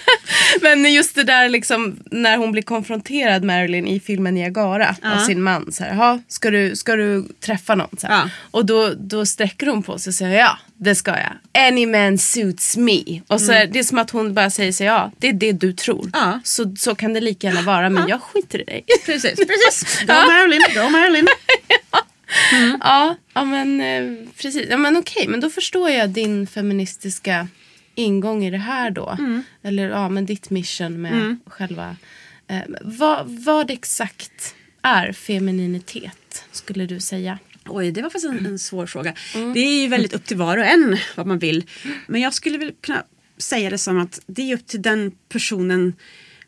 [0.60, 5.42] Men just det där liksom när hon blir konfronterad Marilyn i filmen Niagara av sin
[5.42, 5.72] man.
[5.72, 7.88] Så här, "Jaha, ska, du, ska du träffa någon?
[7.98, 8.06] Så.
[8.10, 8.28] Ja.
[8.50, 11.62] Och då, då sträcker hon på sig och säger ja, det ska jag.
[11.68, 13.20] Any man suits me.
[13.26, 15.52] Och så är det är som att hon bara säger så ja, det är det
[15.52, 16.00] du tror.
[16.02, 16.10] Mm.
[16.14, 16.40] Ja.
[16.44, 18.84] Så, så kan det lika gärna vara, men jag skiter i dig.
[19.06, 20.00] Precis, precis.
[20.06, 21.26] Go Marilyn, go Marilyn.
[21.92, 22.02] Ja,
[22.80, 24.66] ja men eh, precis.
[24.70, 27.48] Ja, men okej, men då förstår jag din feministiska
[27.94, 29.16] ingång i det här då.
[29.62, 31.12] Eller ja, men ditt mission med
[31.46, 31.96] själva...
[32.48, 37.38] Eh, vad, vad exakt är femininitet, skulle du säga?
[37.68, 39.14] Oj, det var faktiskt en, en svår fråga.
[39.54, 41.64] Det är ju väldigt upp till var och en vad man vill.
[42.06, 43.04] Men jag skulle väl kunna
[43.38, 45.94] säga det som att det är upp till den personen.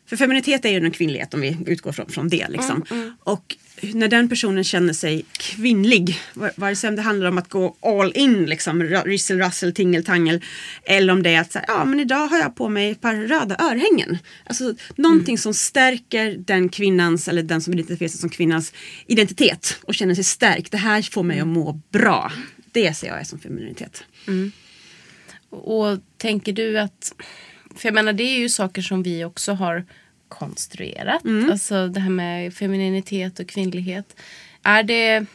[0.09, 2.47] För feminitet är ju en kvinnlighet om vi utgår från, från det.
[2.49, 2.85] Liksom.
[3.19, 7.75] Och när den personen känner sig kvinnlig, va- vare sig det handlar om att gå
[7.81, 10.41] all in, liksom, ryssel, rassel, tingeltangel,
[10.83, 13.15] eller om det är att säga, ja men idag har jag på mig ett par
[13.15, 14.17] röda örhängen.
[14.45, 18.73] Alltså någonting som stärker den kvinnans, eller den som identifierar sig som kvinnans
[19.07, 20.71] identitet och känner sig stärkt.
[20.71, 22.31] Det här får mig att må bra.
[22.71, 24.03] Det ser jag som femininitet.
[25.49, 27.13] Och tänker du att...
[27.75, 29.85] För jag menar, det är ju saker som vi också har
[30.27, 31.21] konstruerat.
[31.51, 34.15] Alltså det här med femininitet och kvinnlighet.
[34.63, 35.25] Är det...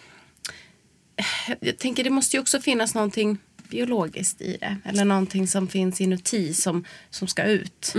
[1.61, 4.77] Jag tänker det måste ju också finnas någonting biologiskt i det.
[4.85, 7.93] Eller någonting som finns inuti som, som ska ut.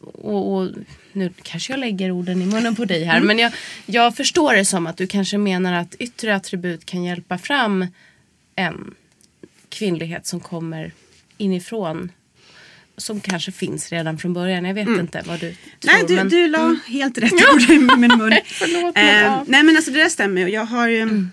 [0.00, 0.68] Och, och
[1.12, 3.20] nu kanske jag lägger orden i munnen på dig här.
[3.20, 3.52] Men jag,
[3.86, 7.86] jag förstår det som att du kanske menar att yttre attribut kan hjälpa fram
[8.56, 8.94] en
[9.68, 10.92] kvinnlighet som kommer
[11.38, 12.12] inifrån.
[13.02, 14.64] Som kanske finns redan från början.
[14.64, 15.92] Jag vet inte vad du tror.
[15.92, 18.32] Nej, du, men, du la helt rätt ord i min mun.
[18.46, 19.44] Förlåt, men, Eh, ja.
[19.48, 20.46] Nej men alltså det där stämmer.
[20.46, 21.26] Jag har ju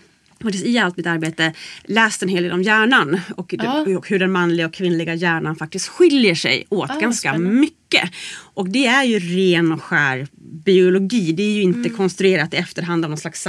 [0.43, 1.53] faktiskt i allt mitt arbete
[1.83, 3.81] läst en hel del om hjärnan och, Ja.
[3.97, 7.55] och hur den manliga och kvinnliga hjärnan faktiskt skiljer sig åt Ah, ganska spännande.
[7.59, 8.11] mycket.
[8.53, 10.27] Och det är ju ren och skär
[10.65, 11.31] biologi.
[11.31, 11.77] Det är ju Mm.
[11.77, 13.41] inte konstruerat i efterhand av någon slags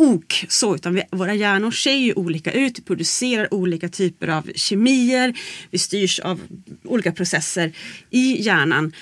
[0.00, 4.50] Ok, Så, utan vi, våra hjärnor ser ju olika ut, vi producerar olika typer av
[4.54, 5.34] kemier,
[5.70, 6.40] vi styrs av
[6.84, 7.72] olika processer
[8.10, 8.92] i hjärnan.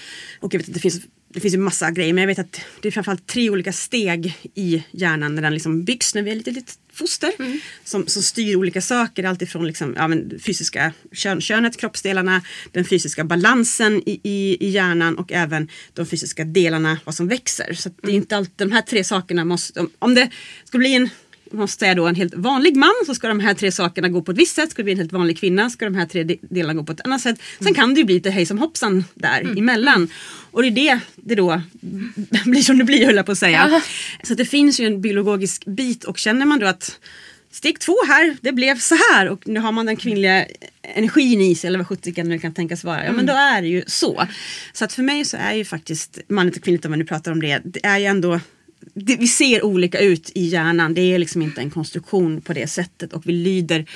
[0.41, 1.01] Och jag vet att det finns
[1.37, 4.39] det finns ju massa grejer men jag vet att det är framförallt tre olika steg
[4.55, 7.33] i hjärnan när den liksom byggs när vi är lite litet foster.
[7.85, 13.25] Som, som styr olika saker, alltifrån liksom, ja, men fysiska kön, könet, kroppsdelarna, den fysiska
[13.25, 17.75] balansen i, i, i hjärnan och även de fysiska delarna, vad som växer.
[17.75, 20.31] Så det är inte alltid, de här tre sakerna måste, om, om det
[20.65, 21.09] ska bli en
[21.53, 24.33] måste säga då en helt vanlig man så ska de här tre sakerna gå på
[24.33, 24.71] ett visst sätt.
[24.71, 26.93] Ska det bli en helt vanlig kvinna ska de här tre de- delarna gå på
[26.93, 27.43] ett annat sätt.
[27.61, 30.09] Sen kan det ju bli lite hejsan hoppsan där emellan.
[30.51, 31.63] Och det är det det då
[32.45, 33.83] blir som det blir höll jag på att säga.
[34.23, 36.99] Så att det finns ju en biologisk bit och känner man då att
[37.51, 40.47] Steg två här, det blev så här och nu har man den kvinnliga
[40.83, 43.05] energin i sig eller vad sjutton det kan tänkas vara.
[43.05, 44.27] Ja men då är det ju så.
[44.73, 47.33] Så att för mig så är ju faktiskt manligt och kvinnligt om man nu pratar
[47.33, 48.41] om det, det är ju ändå
[48.97, 50.95] det, vi ser olika ut i hjärnan.
[50.95, 53.87] Det är liksom inte en konstruktion på det sättet och vi lyder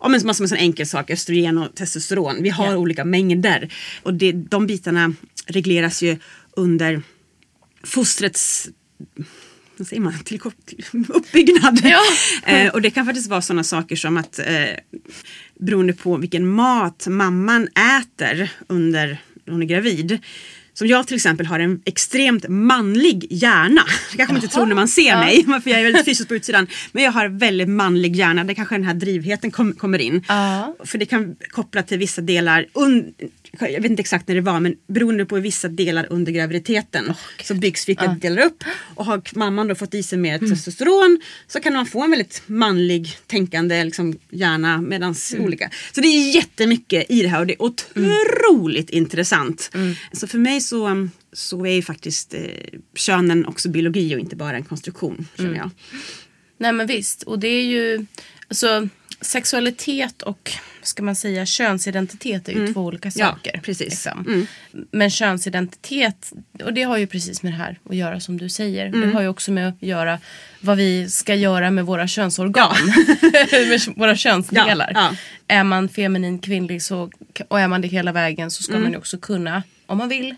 [0.00, 2.42] Ja men som en sån enkel sak, östrogen och testosteron.
[2.42, 3.72] Vi har olika mängder.
[4.02, 5.14] Och det, de bitarna
[5.46, 6.16] regleras ju
[6.56, 7.02] under
[7.82, 8.68] fostrets
[9.76, 10.40] vad säger man, till,
[11.08, 11.80] uppbyggnad.
[11.84, 12.02] Ja.
[12.52, 14.44] eh, och det kan faktiskt vara sådana saker som att eh,
[15.60, 20.18] beroende på vilken mat mamman äter under hon är gravid.
[20.78, 23.82] Som jag till exempel har en extremt manlig hjärna.
[24.10, 26.34] Det kanske man inte tror när man ser mig, för jag är väldigt fysisk på
[26.34, 26.66] utsidan.
[26.92, 30.24] Men jag har väldigt manlig hjärna, där kanske den här drivheten kom, kommer in.
[30.28, 30.76] Ja.
[30.84, 33.14] För det kan koppla till vissa delar, un,
[33.60, 37.12] jag vet inte exakt när det var, men beroende på vissa delar under graviditeten
[37.44, 38.64] så byggs vilka delar upp.
[38.94, 42.42] Och har mamman då fått i sig mer testosteron så kan man få en väldigt
[42.46, 45.70] manlig tänkande liksom, hjärna medans olika.
[45.92, 49.70] Så det är jättemycket i det här och det är otroligt intressant.
[50.12, 52.40] Så för mig så, så är ju faktiskt eh,
[52.94, 55.70] könen också biologi och inte bara en konstruktion känner jag.
[56.58, 57.22] Nej men visst.
[57.22, 58.06] Och det är ju...
[58.48, 58.88] Alltså,
[59.20, 63.60] sexualitet och ska man säga könsidentitet är ju två olika Ja, saker.
[63.64, 63.90] precis.
[63.90, 64.46] liksom.
[64.90, 66.32] Men könsidentitet,
[66.64, 68.88] och det har ju precis med det här att göra som du säger.
[68.88, 70.18] Det har ju också med att göra
[70.60, 72.74] vad vi ska göra med våra könsorgan.
[73.52, 74.92] med våra könsdelar.
[74.94, 75.16] Ja, ja.
[75.56, 77.10] Är man feminin kvinnlig så,
[77.48, 78.82] och är man det hela vägen så ska Mm.
[78.82, 80.34] man ju också kunna, om man vill,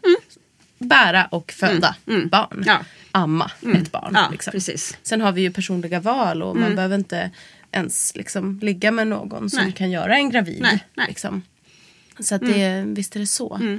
[0.78, 1.94] bära och föda
[2.30, 2.48] barn.
[2.52, 2.64] Mm.
[2.66, 2.78] Ja.
[3.12, 4.12] Amma ett barn.
[4.14, 4.50] Ja, liksom.
[4.50, 4.98] precis.
[5.02, 7.30] Sen har vi ju personliga val och man behöver inte
[7.72, 9.72] ens liksom ligga med någon som Nej.
[9.72, 10.62] kan göra en gravid.
[10.62, 11.06] Nej, nej.
[11.08, 11.42] Liksom.
[12.18, 13.78] Så att det, visst är det så.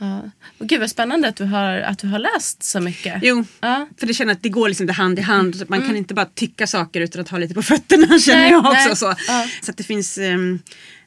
[0.00, 0.30] Ja.
[0.58, 3.18] Och gud vad spännande att du har, att du har läst så mycket.
[3.22, 3.88] Jo, Ja.
[3.96, 5.64] för det känner att det går liksom hand i hand.
[5.68, 8.58] Man kan inte bara tycka saker utan att ha lite på fötterna känner Nej, jag
[8.66, 8.72] också.
[8.88, 8.96] nej.
[8.96, 9.46] Så, Ja.
[9.62, 10.58] så att det finns ehm,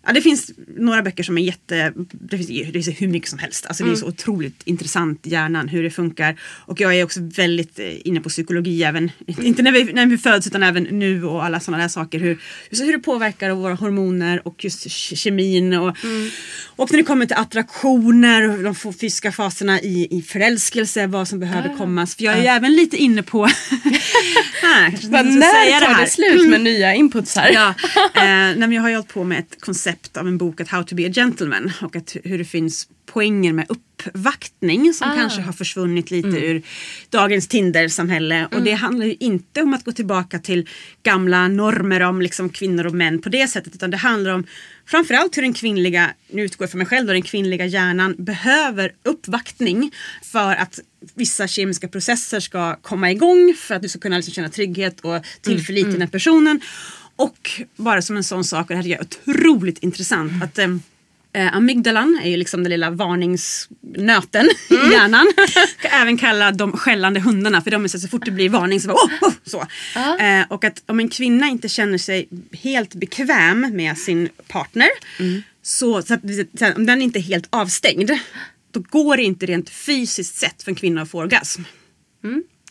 [0.05, 1.93] Ja, det finns några böcker som är jätte...
[2.11, 3.65] Det finns, det finns hur mycket som helst.
[3.65, 6.39] Alltså, Det är så otroligt intressant, hjärnan, hur det funkar.
[6.65, 10.17] Och jag är också väldigt eh, inne på psykologi, även, inte när vi, när vi
[10.17, 12.19] föds utan även nu och alla sådana där saker.
[12.19, 15.73] Hur, hur det påverkar våra hormoner och just ke- kemin.
[15.73, 15.97] Och,
[16.75, 21.39] och när det kommer till attraktioner, och de fysiska faserna i, i förälskelse, vad som
[21.39, 22.07] behöver komma.
[22.07, 23.45] För jag är ju även lite inne på...
[24.61, 26.01] här, kanske inte ska säga när tar här.
[26.05, 27.51] det slut med nya inputs här?
[27.53, 27.73] Ja,
[28.15, 30.95] eh, jag har ju hållit på med ett koncept av en bok, att How to
[30.95, 31.71] be a gentleman.
[31.81, 35.15] Och att hur det finns poänger med uppvaktning som Ah.
[35.15, 36.43] kanske har försvunnit lite Mm.
[36.43, 36.61] ur
[37.09, 38.47] dagens Tinder-samhälle.
[38.51, 40.67] Och det handlar ju inte om att gå tillbaka till
[41.03, 43.75] gamla normer om liksom kvinnor och män på det sättet.
[43.75, 44.43] Utan det handlar om
[44.85, 48.91] framförallt hur den kvinnliga, nu utgår jag från mig själv, då, den kvinnliga hjärnan behöver
[49.03, 49.91] uppvaktning
[50.23, 50.79] för att
[51.15, 55.25] vissa kemiska processer ska komma igång för att du ska kunna liksom känna trygghet och
[55.41, 56.61] tillförlit Mm, till den personen.
[57.21, 60.67] Och bara som en sån sak, och det här är otroligt intressant, att eh,
[61.33, 65.33] Eh, amygdalan är ju liksom den lilla varningsnöten i hjärnan.
[65.81, 68.87] Även kalla de skällande hundarna för de är så, så fort det blir varning så
[68.87, 69.65] bara oh, oh, så.
[70.23, 74.89] Eh, och att om en kvinna inte känner sig helt bekväm med sin partner
[75.61, 76.21] så, så att,
[76.59, 78.11] så att om den inte är helt avstängd
[78.71, 81.61] då går det inte rent fysiskt sett för en kvinna att få orgasm.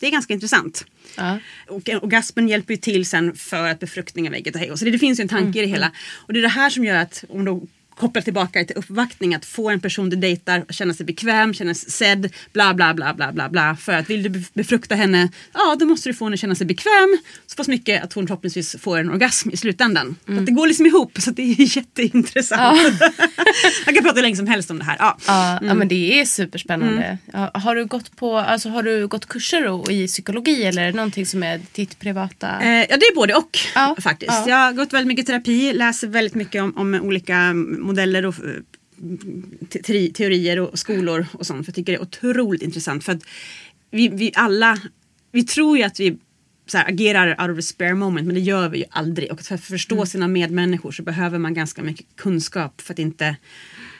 [0.01, 0.85] Det är ganska intressant.
[1.17, 1.37] Ja.
[1.67, 4.85] Och orgasmen hjälper ju till sen för att befruktningen av ägget och hej och Så
[4.85, 5.91] det, det finns ju en tanke i det hela.
[6.15, 7.61] Och det är det här som gör att om då
[7.95, 11.73] kopplar tillbaka till uppvaktning att få en person du dejtar att känna sig bekväm, känna
[11.73, 13.75] sig sedd, bla bla bla bla bla bla.
[13.75, 16.55] För att vill du bef- befrukta henne, ja då måste du få henne att känna
[16.55, 17.17] sig bekväm
[17.47, 20.15] så pass mycket att hon förhoppningsvis får en orgasm i slutändan.
[20.25, 22.81] Så att det går liksom ihop så det är jätteintressant.
[23.85, 24.95] Man kan prata hur länge som helst om det här.
[24.99, 25.17] Ja.
[25.27, 27.17] Ja, ja men det är superspännande.
[27.33, 31.25] Ja, har, du gått på, alltså, har du gått kurser då, i psykologi eller någonting
[31.25, 32.47] som är ditt privata?
[32.61, 34.31] Eh, ja det är både och Ja, faktiskt.
[34.31, 34.49] ja.
[34.49, 38.51] Jag har gått väldigt mycket terapi, läser väldigt mycket om, om olika modeller och eh,
[39.69, 41.65] te- te- teorier och skolor och sånt.
[41.65, 43.03] För jag tycker det är otroligt intressant.
[43.03, 43.23] För att
[43.91, 44.77] vi, vi alla,
[45.31, 46.17] vi tror ju att vi
[46.73, 49.31] här, agerar out of a spare moment men det gör vi ju aldrig.
[49.31, 50.05] Och för att förstå Mm.
[50.07, 53.35] sina medmänniskor så behöver man ganska mycket kunskap för att inte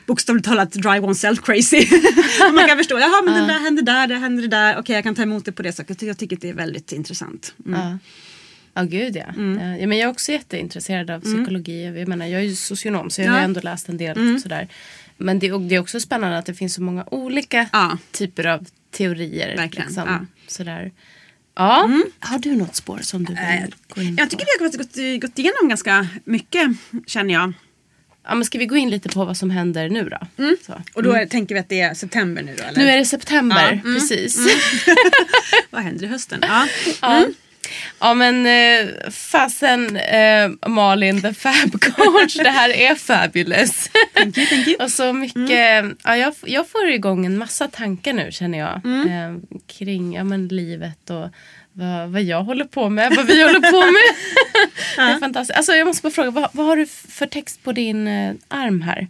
[0.08, 1.88] bokstavligt talat drive oneself crazy.
[2.54, 5.16] Man kan förstå, jaha men det där händer där, det händer där, okej jag kan
[5.16, 6.02] ta emot det på det sättet.
[6.02, 7.54] Jag tycker att det är väldigt intressant.
[7.66, 7.98] Mm.
[8.74, 8.82] Ja.
[8.82, 9.24] Ja gud ja.
[9.38, 9.78] ja.
[9.78, 11.86] ja men jag är också jätteintresserad av psykologi.
[12.00, 13.42] Jag, menar, jag är ju socionom så jag har Ja.
[13.42, 14.68] ju ändå läst en del sådär.
[15.18, 17.98] Men det, det är också spännande att det finns så många olika Ja.
[18.12, 19.56] typer av teorier.
[19.58, 20.20] Verkligen, Liksom, ja.
[20.48, 20.92] Sådär.
[21.56, 23.66] Ja, har du något spår som du vill Eh,
[23.96, 24.32] gå in Jag på?
[24.32, 26.68] tycker vi har gått, gått igenom ganska mycket
[27.08, 27.54] känner jag.
[28.28, 30.18] Ja, men ska vi gå in lite på vad som händer nu då?
[30.66, 30.82] Så.
[30.94, 32.80] Och då är, tänker vi att det är september nu då eller?
[32.80, 34.40] Nu är det september, Ja, mm, precis.
[35.70, 36.40] Vad händer i hösten?
[36.42, 36.68] Ja.
[38.00, 38.14] Ja.
[38.14, 43.90] men eh, fasen eh, Malin the Fab Coach, det här är fabulous.
[44.14, 44.78] Thank you, thank you.
[44.84, 48.76] Och så mycket, ja, jag, jag får igång en massa tankar nu känner jag.
[48.86, 49.36] Eh,
[49.68, 51.30] kring ja, men, livet och
[51.74, 54.16] vad, vad jag håller på med, vad vi håller på med.
[55.08, 55.58] det är fantastiskt.
[55.58, 58.82] Alltså, jag måste bara fråga, vad, vad har du för text på din eh, arm
[58.82, 59.08] här?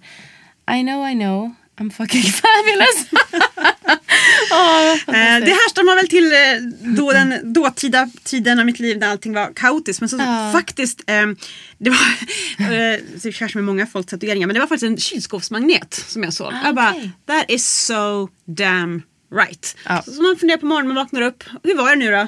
[0.72, 1.56] I know, I know.
[1.82, 3.06] I'm fucking fabulous.
[4.52, 9.08] Åh, Eh, det härstammar väl till eh, då den dåtida tiden av mitt liv när
[9.08, 10.00] allting var kaotiskt.
[10.02, 10.50] Men så Ja.
[10.54, 11.26] faktiskt, eh,
[11.78, 12.00] det var,
[13.28, 16.54] eh, kanske med många folks tatueringar, men det var faktiskt en kylskåpsmagnet som jag såg.
[16.54, 16.94] Ah, jag bara,
[17.28, 19.02] that is so damn
[19.36, 19.76] right.
[19.86, 20.02] Ja.
[20.02, 22.28] Så man funderar på morgonen, man vaknar upp, hur var det nu då?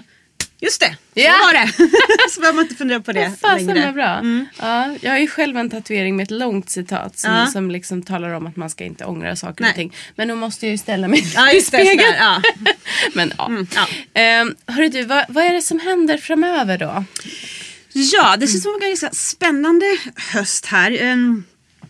[0.64, 1.32] Just det, Ja.
[1.34, 1.72] så var det.
[2.32, 3.86] så behöver man inte fundera på det fasen längre.
[3.86, 4.22] vad bra.
[4.60, 7.48] Ja, jag har ju själv en tatuering med ett långt citat som, Ja.
[7.48, 9.70] som liksom talar om att man ska inte ångra saker Nej.
[9.70, 9.94] och ting.
[10.16, 12.14] Men då måste jag ju ställa mig Ja, i spegeln.
[12.20, 12.42] ja.
[13.14, 13.46] Men ja.
[13.48, 13.88] Mm, ja.
[14.14, 17.04] Ehm, hörru du, vad, vad är det som händer framöver då?
[17.94, 19.86] Ja, det känns som en ganska spännande
[20.34, 21.02] höst här.
[21.02, 21.44] Ehm,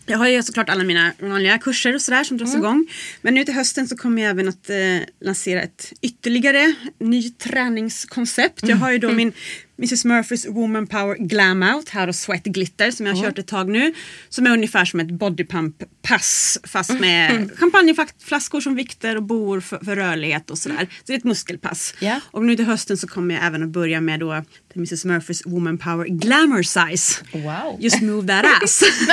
[0.06, 2.86] Jag har ju såklart alla mina vanliga kurser och sådär som dras igång.
[3.20, 4.76] Men nu till hösten så kommer jag även att eh,
[5.20, 8.68] lansera ett ytterligare ny träningskoncept.
[8.68, 9.32] Jag har ju då min
[9.76, 13.46] Mrs Murphys Woman Power Glam Out, How to Sweat Glitter som jag har kört ett
[13.46, 13.94] tag nu.
[14.28, 19.96] Som är ungefär som ett bodypump-pass fast med champagneflaskor som vikter och bor för, för
[19.96, 20.78] rörlighet och sådär.
[20.80, 21.94] Så det är ett muskelpass.
[21.98, 22.20] Ja.
[22.30, 24.44] Och nu till hösten så kommer jag även att börja med då
[24.74, 27.24] Mrs Murphys Woman Power Glamour Size.
[27.32, 27.76] Wow.
[27.80, 28.82] Just move that ass.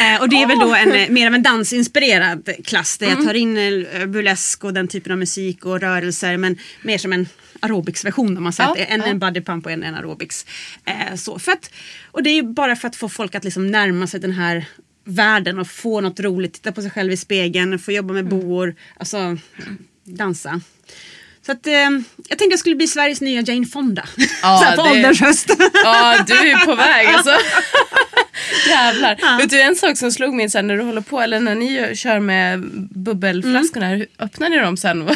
[0.00, 3.24] eh, och det är väl då en, eh, mer av en dansinspirerad klass där jag
[3.24, 7.28] tar in eh, burlesk och den typen av musik och rörelser men mer som en
[7.60, 9.06] aerobicsversion om man säger Ja, en, ja.
[9.06, 10.46] en body pump och en, en aerobics.
[10.84, 11.70] Eh, så, för att,
[12.10, 14.64] och det är ju bara för att få folk att liksom närma sig den här
[15.04, 18.74] världen och få något roligt, titta på sig själv i spegeln, få jobba med boor,
[18.96, 19.36] alltså
[20.04, 20.60] dansa.
[21.46, 24.04] Så att, eh, jag tänkte jag skulle bli Sveriges nya Jane Fonda.
[24.42, 25.50] Ja, på det- ålderns höst.
[25.84, 27.30] Ja, du är på väg alltså.
[28.68, 29.16] Jävlar.
[29.20, 29.36] Ja.
[29.40, 31.96] Vet du en sak som slog mig sen när du håller på, eller när ni
[31.96, 33.98] kör med bubbelflaskorna, mm.
[33.98, 35.08] hur öppnar ni dem sen?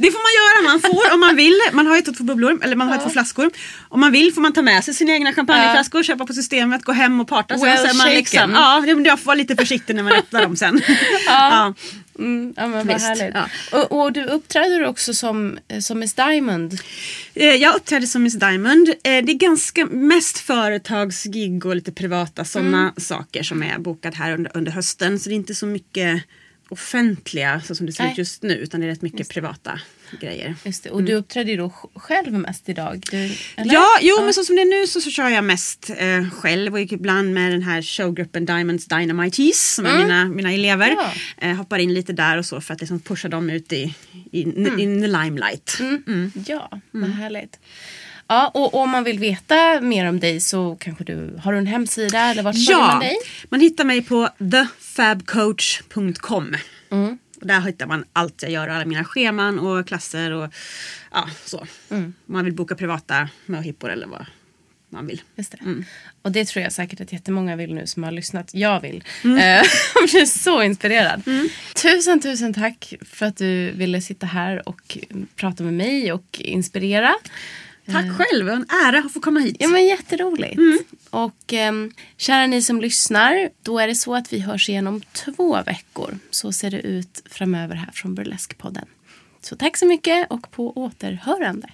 [0.00, 1.60] Det får man göra, man får om man vill.
[1.72, 3.02] Man har ju två bubblor, eller man har ja.
[3.02, 3.50] två flaskor.
[3.88, 6.92] Om man vill får man ta med sig sina egna champagneflaskor, köpa på systemet, gå
[6.92, 7.56] hem och parta.
[7.56, 10.80] Well sen, man liksom, ja, jag får vara lite försiktig när man öppnar dem sen.
[11.26, 11.74] ja.
[12.18, 13.34] Mm, ja, men vad härligt.
[13.34, 13.48] Ja.
[13.78, 16.78] Och, och, du uppträder också som, som Miss Diamond.
[17.34, 18.88] Eh, jag uppträder som Miss Diamond.
[18.88, 22.94] Eh, det är ganska mest företagsgig och lite privata sådana mm.
[22.96, 25.18] saker som är bokat här under, under hösten.
[25.18, 26.24] Så det är inte så mycket
[26.72, 29.80] offentliga så som det ser ut just nu utan det är rätt mycket privata
[30.20, 30.54] grejer.
[30.64, 30.90] Just det.
[30.90, 31.20] Och du mm.
[31.20, 33.04] uppträder ju då själv mest idag?
[33.10, 34.24] Du, ja, jo ja.
[34.24, 37.34] men så som det är nu så, så kör jag mest eh, själv och ibland
[37.34, 39.98] med den här showgruppen Diamonds Dynamites som mm.
[39.98, 40.88] är mina, mina elever.
[40.88, 41.12] Ja.
[41.48, 43.94] Eh, hoppar in lite där och så för att liksom pusha dem ut i,
[44.32, 44.78] i mm.
[44.78, 45.76] in the limelight.
[45.80, 46.02] Mm.
[46.06, 46.32] Mm.
[46.46, 47.12] Ja, vad mm.
[47.12, 47.58] härligt.
[48.30, 51.58] Ja, och, och om man vill veta mer om dig så kanske du har du
[51.58, 53.16] en hemsida eller vart ja, man dig?
[53.48, 56.56] man hittar mig på thefabcoach.com.
[56.90, 57.18] Mm.
[57.40, 60.54] Och där hittar man allt jag gör, alla mina scheman och klasser och
[61.12, 61.66] ja, så.
[61.90, 62.14] Mm.
[62.26, 64.26] Man vill boka privata möhippor eller vad
[64.88, 65.22] man vill.
[65.36, 65.58] Just det.
[65.60, 65.84] Mm.
[66.22, 68.54] Och det tror jag säkert att jättemånga vill nu som har lyssnat.
[68.54, 69.04] Jag vill.
[69.24, 69.38] Mm.
[69.94, 71.22] jag blir så inspirerad.
[71.26, 71.48] Mm.
[71.82, 74.98] Tusen, tusen tack för att du ville sitta här och
[75.36, 77.14] prata med mig och inspirera.
[77.86, 78.16] Tack eh.
[78.16, 79.56] själv, en ära att få komma hit.
[79.58, 80.58] Ja men jätteroligt.
[80.58, 80.78] Mm.
[81.10, 81.72] Och eh,
[82.16, 86.18] kära ni som lyssnar, då är det så att vi hörs igen om två veckor.
[86.30, 88.86] Så ser det ut framöver här från Burleskpodden.
[89.40, 91.68] Så tack så mycket och på återhörande.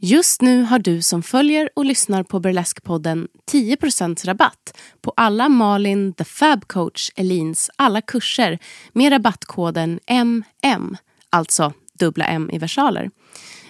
[0.00, 6.12] Just nu har du som följer och lyssnar på Burleskpodden 10% rabatt på alla Malin
[6.12, 8.58] The Fab Coach Elins alla kurser
[8.92, 10.96] med rabattkoden MM,
[11.30, 13.10] alltså dubbla M i versaler.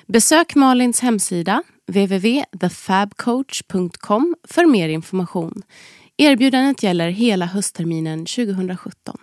[0.09, 5.63] Besök Malins hemsida www.thefabcoach.com för mer information.
[6.17, 9.19] Erbjudandet gäller hela höstterminen 2017.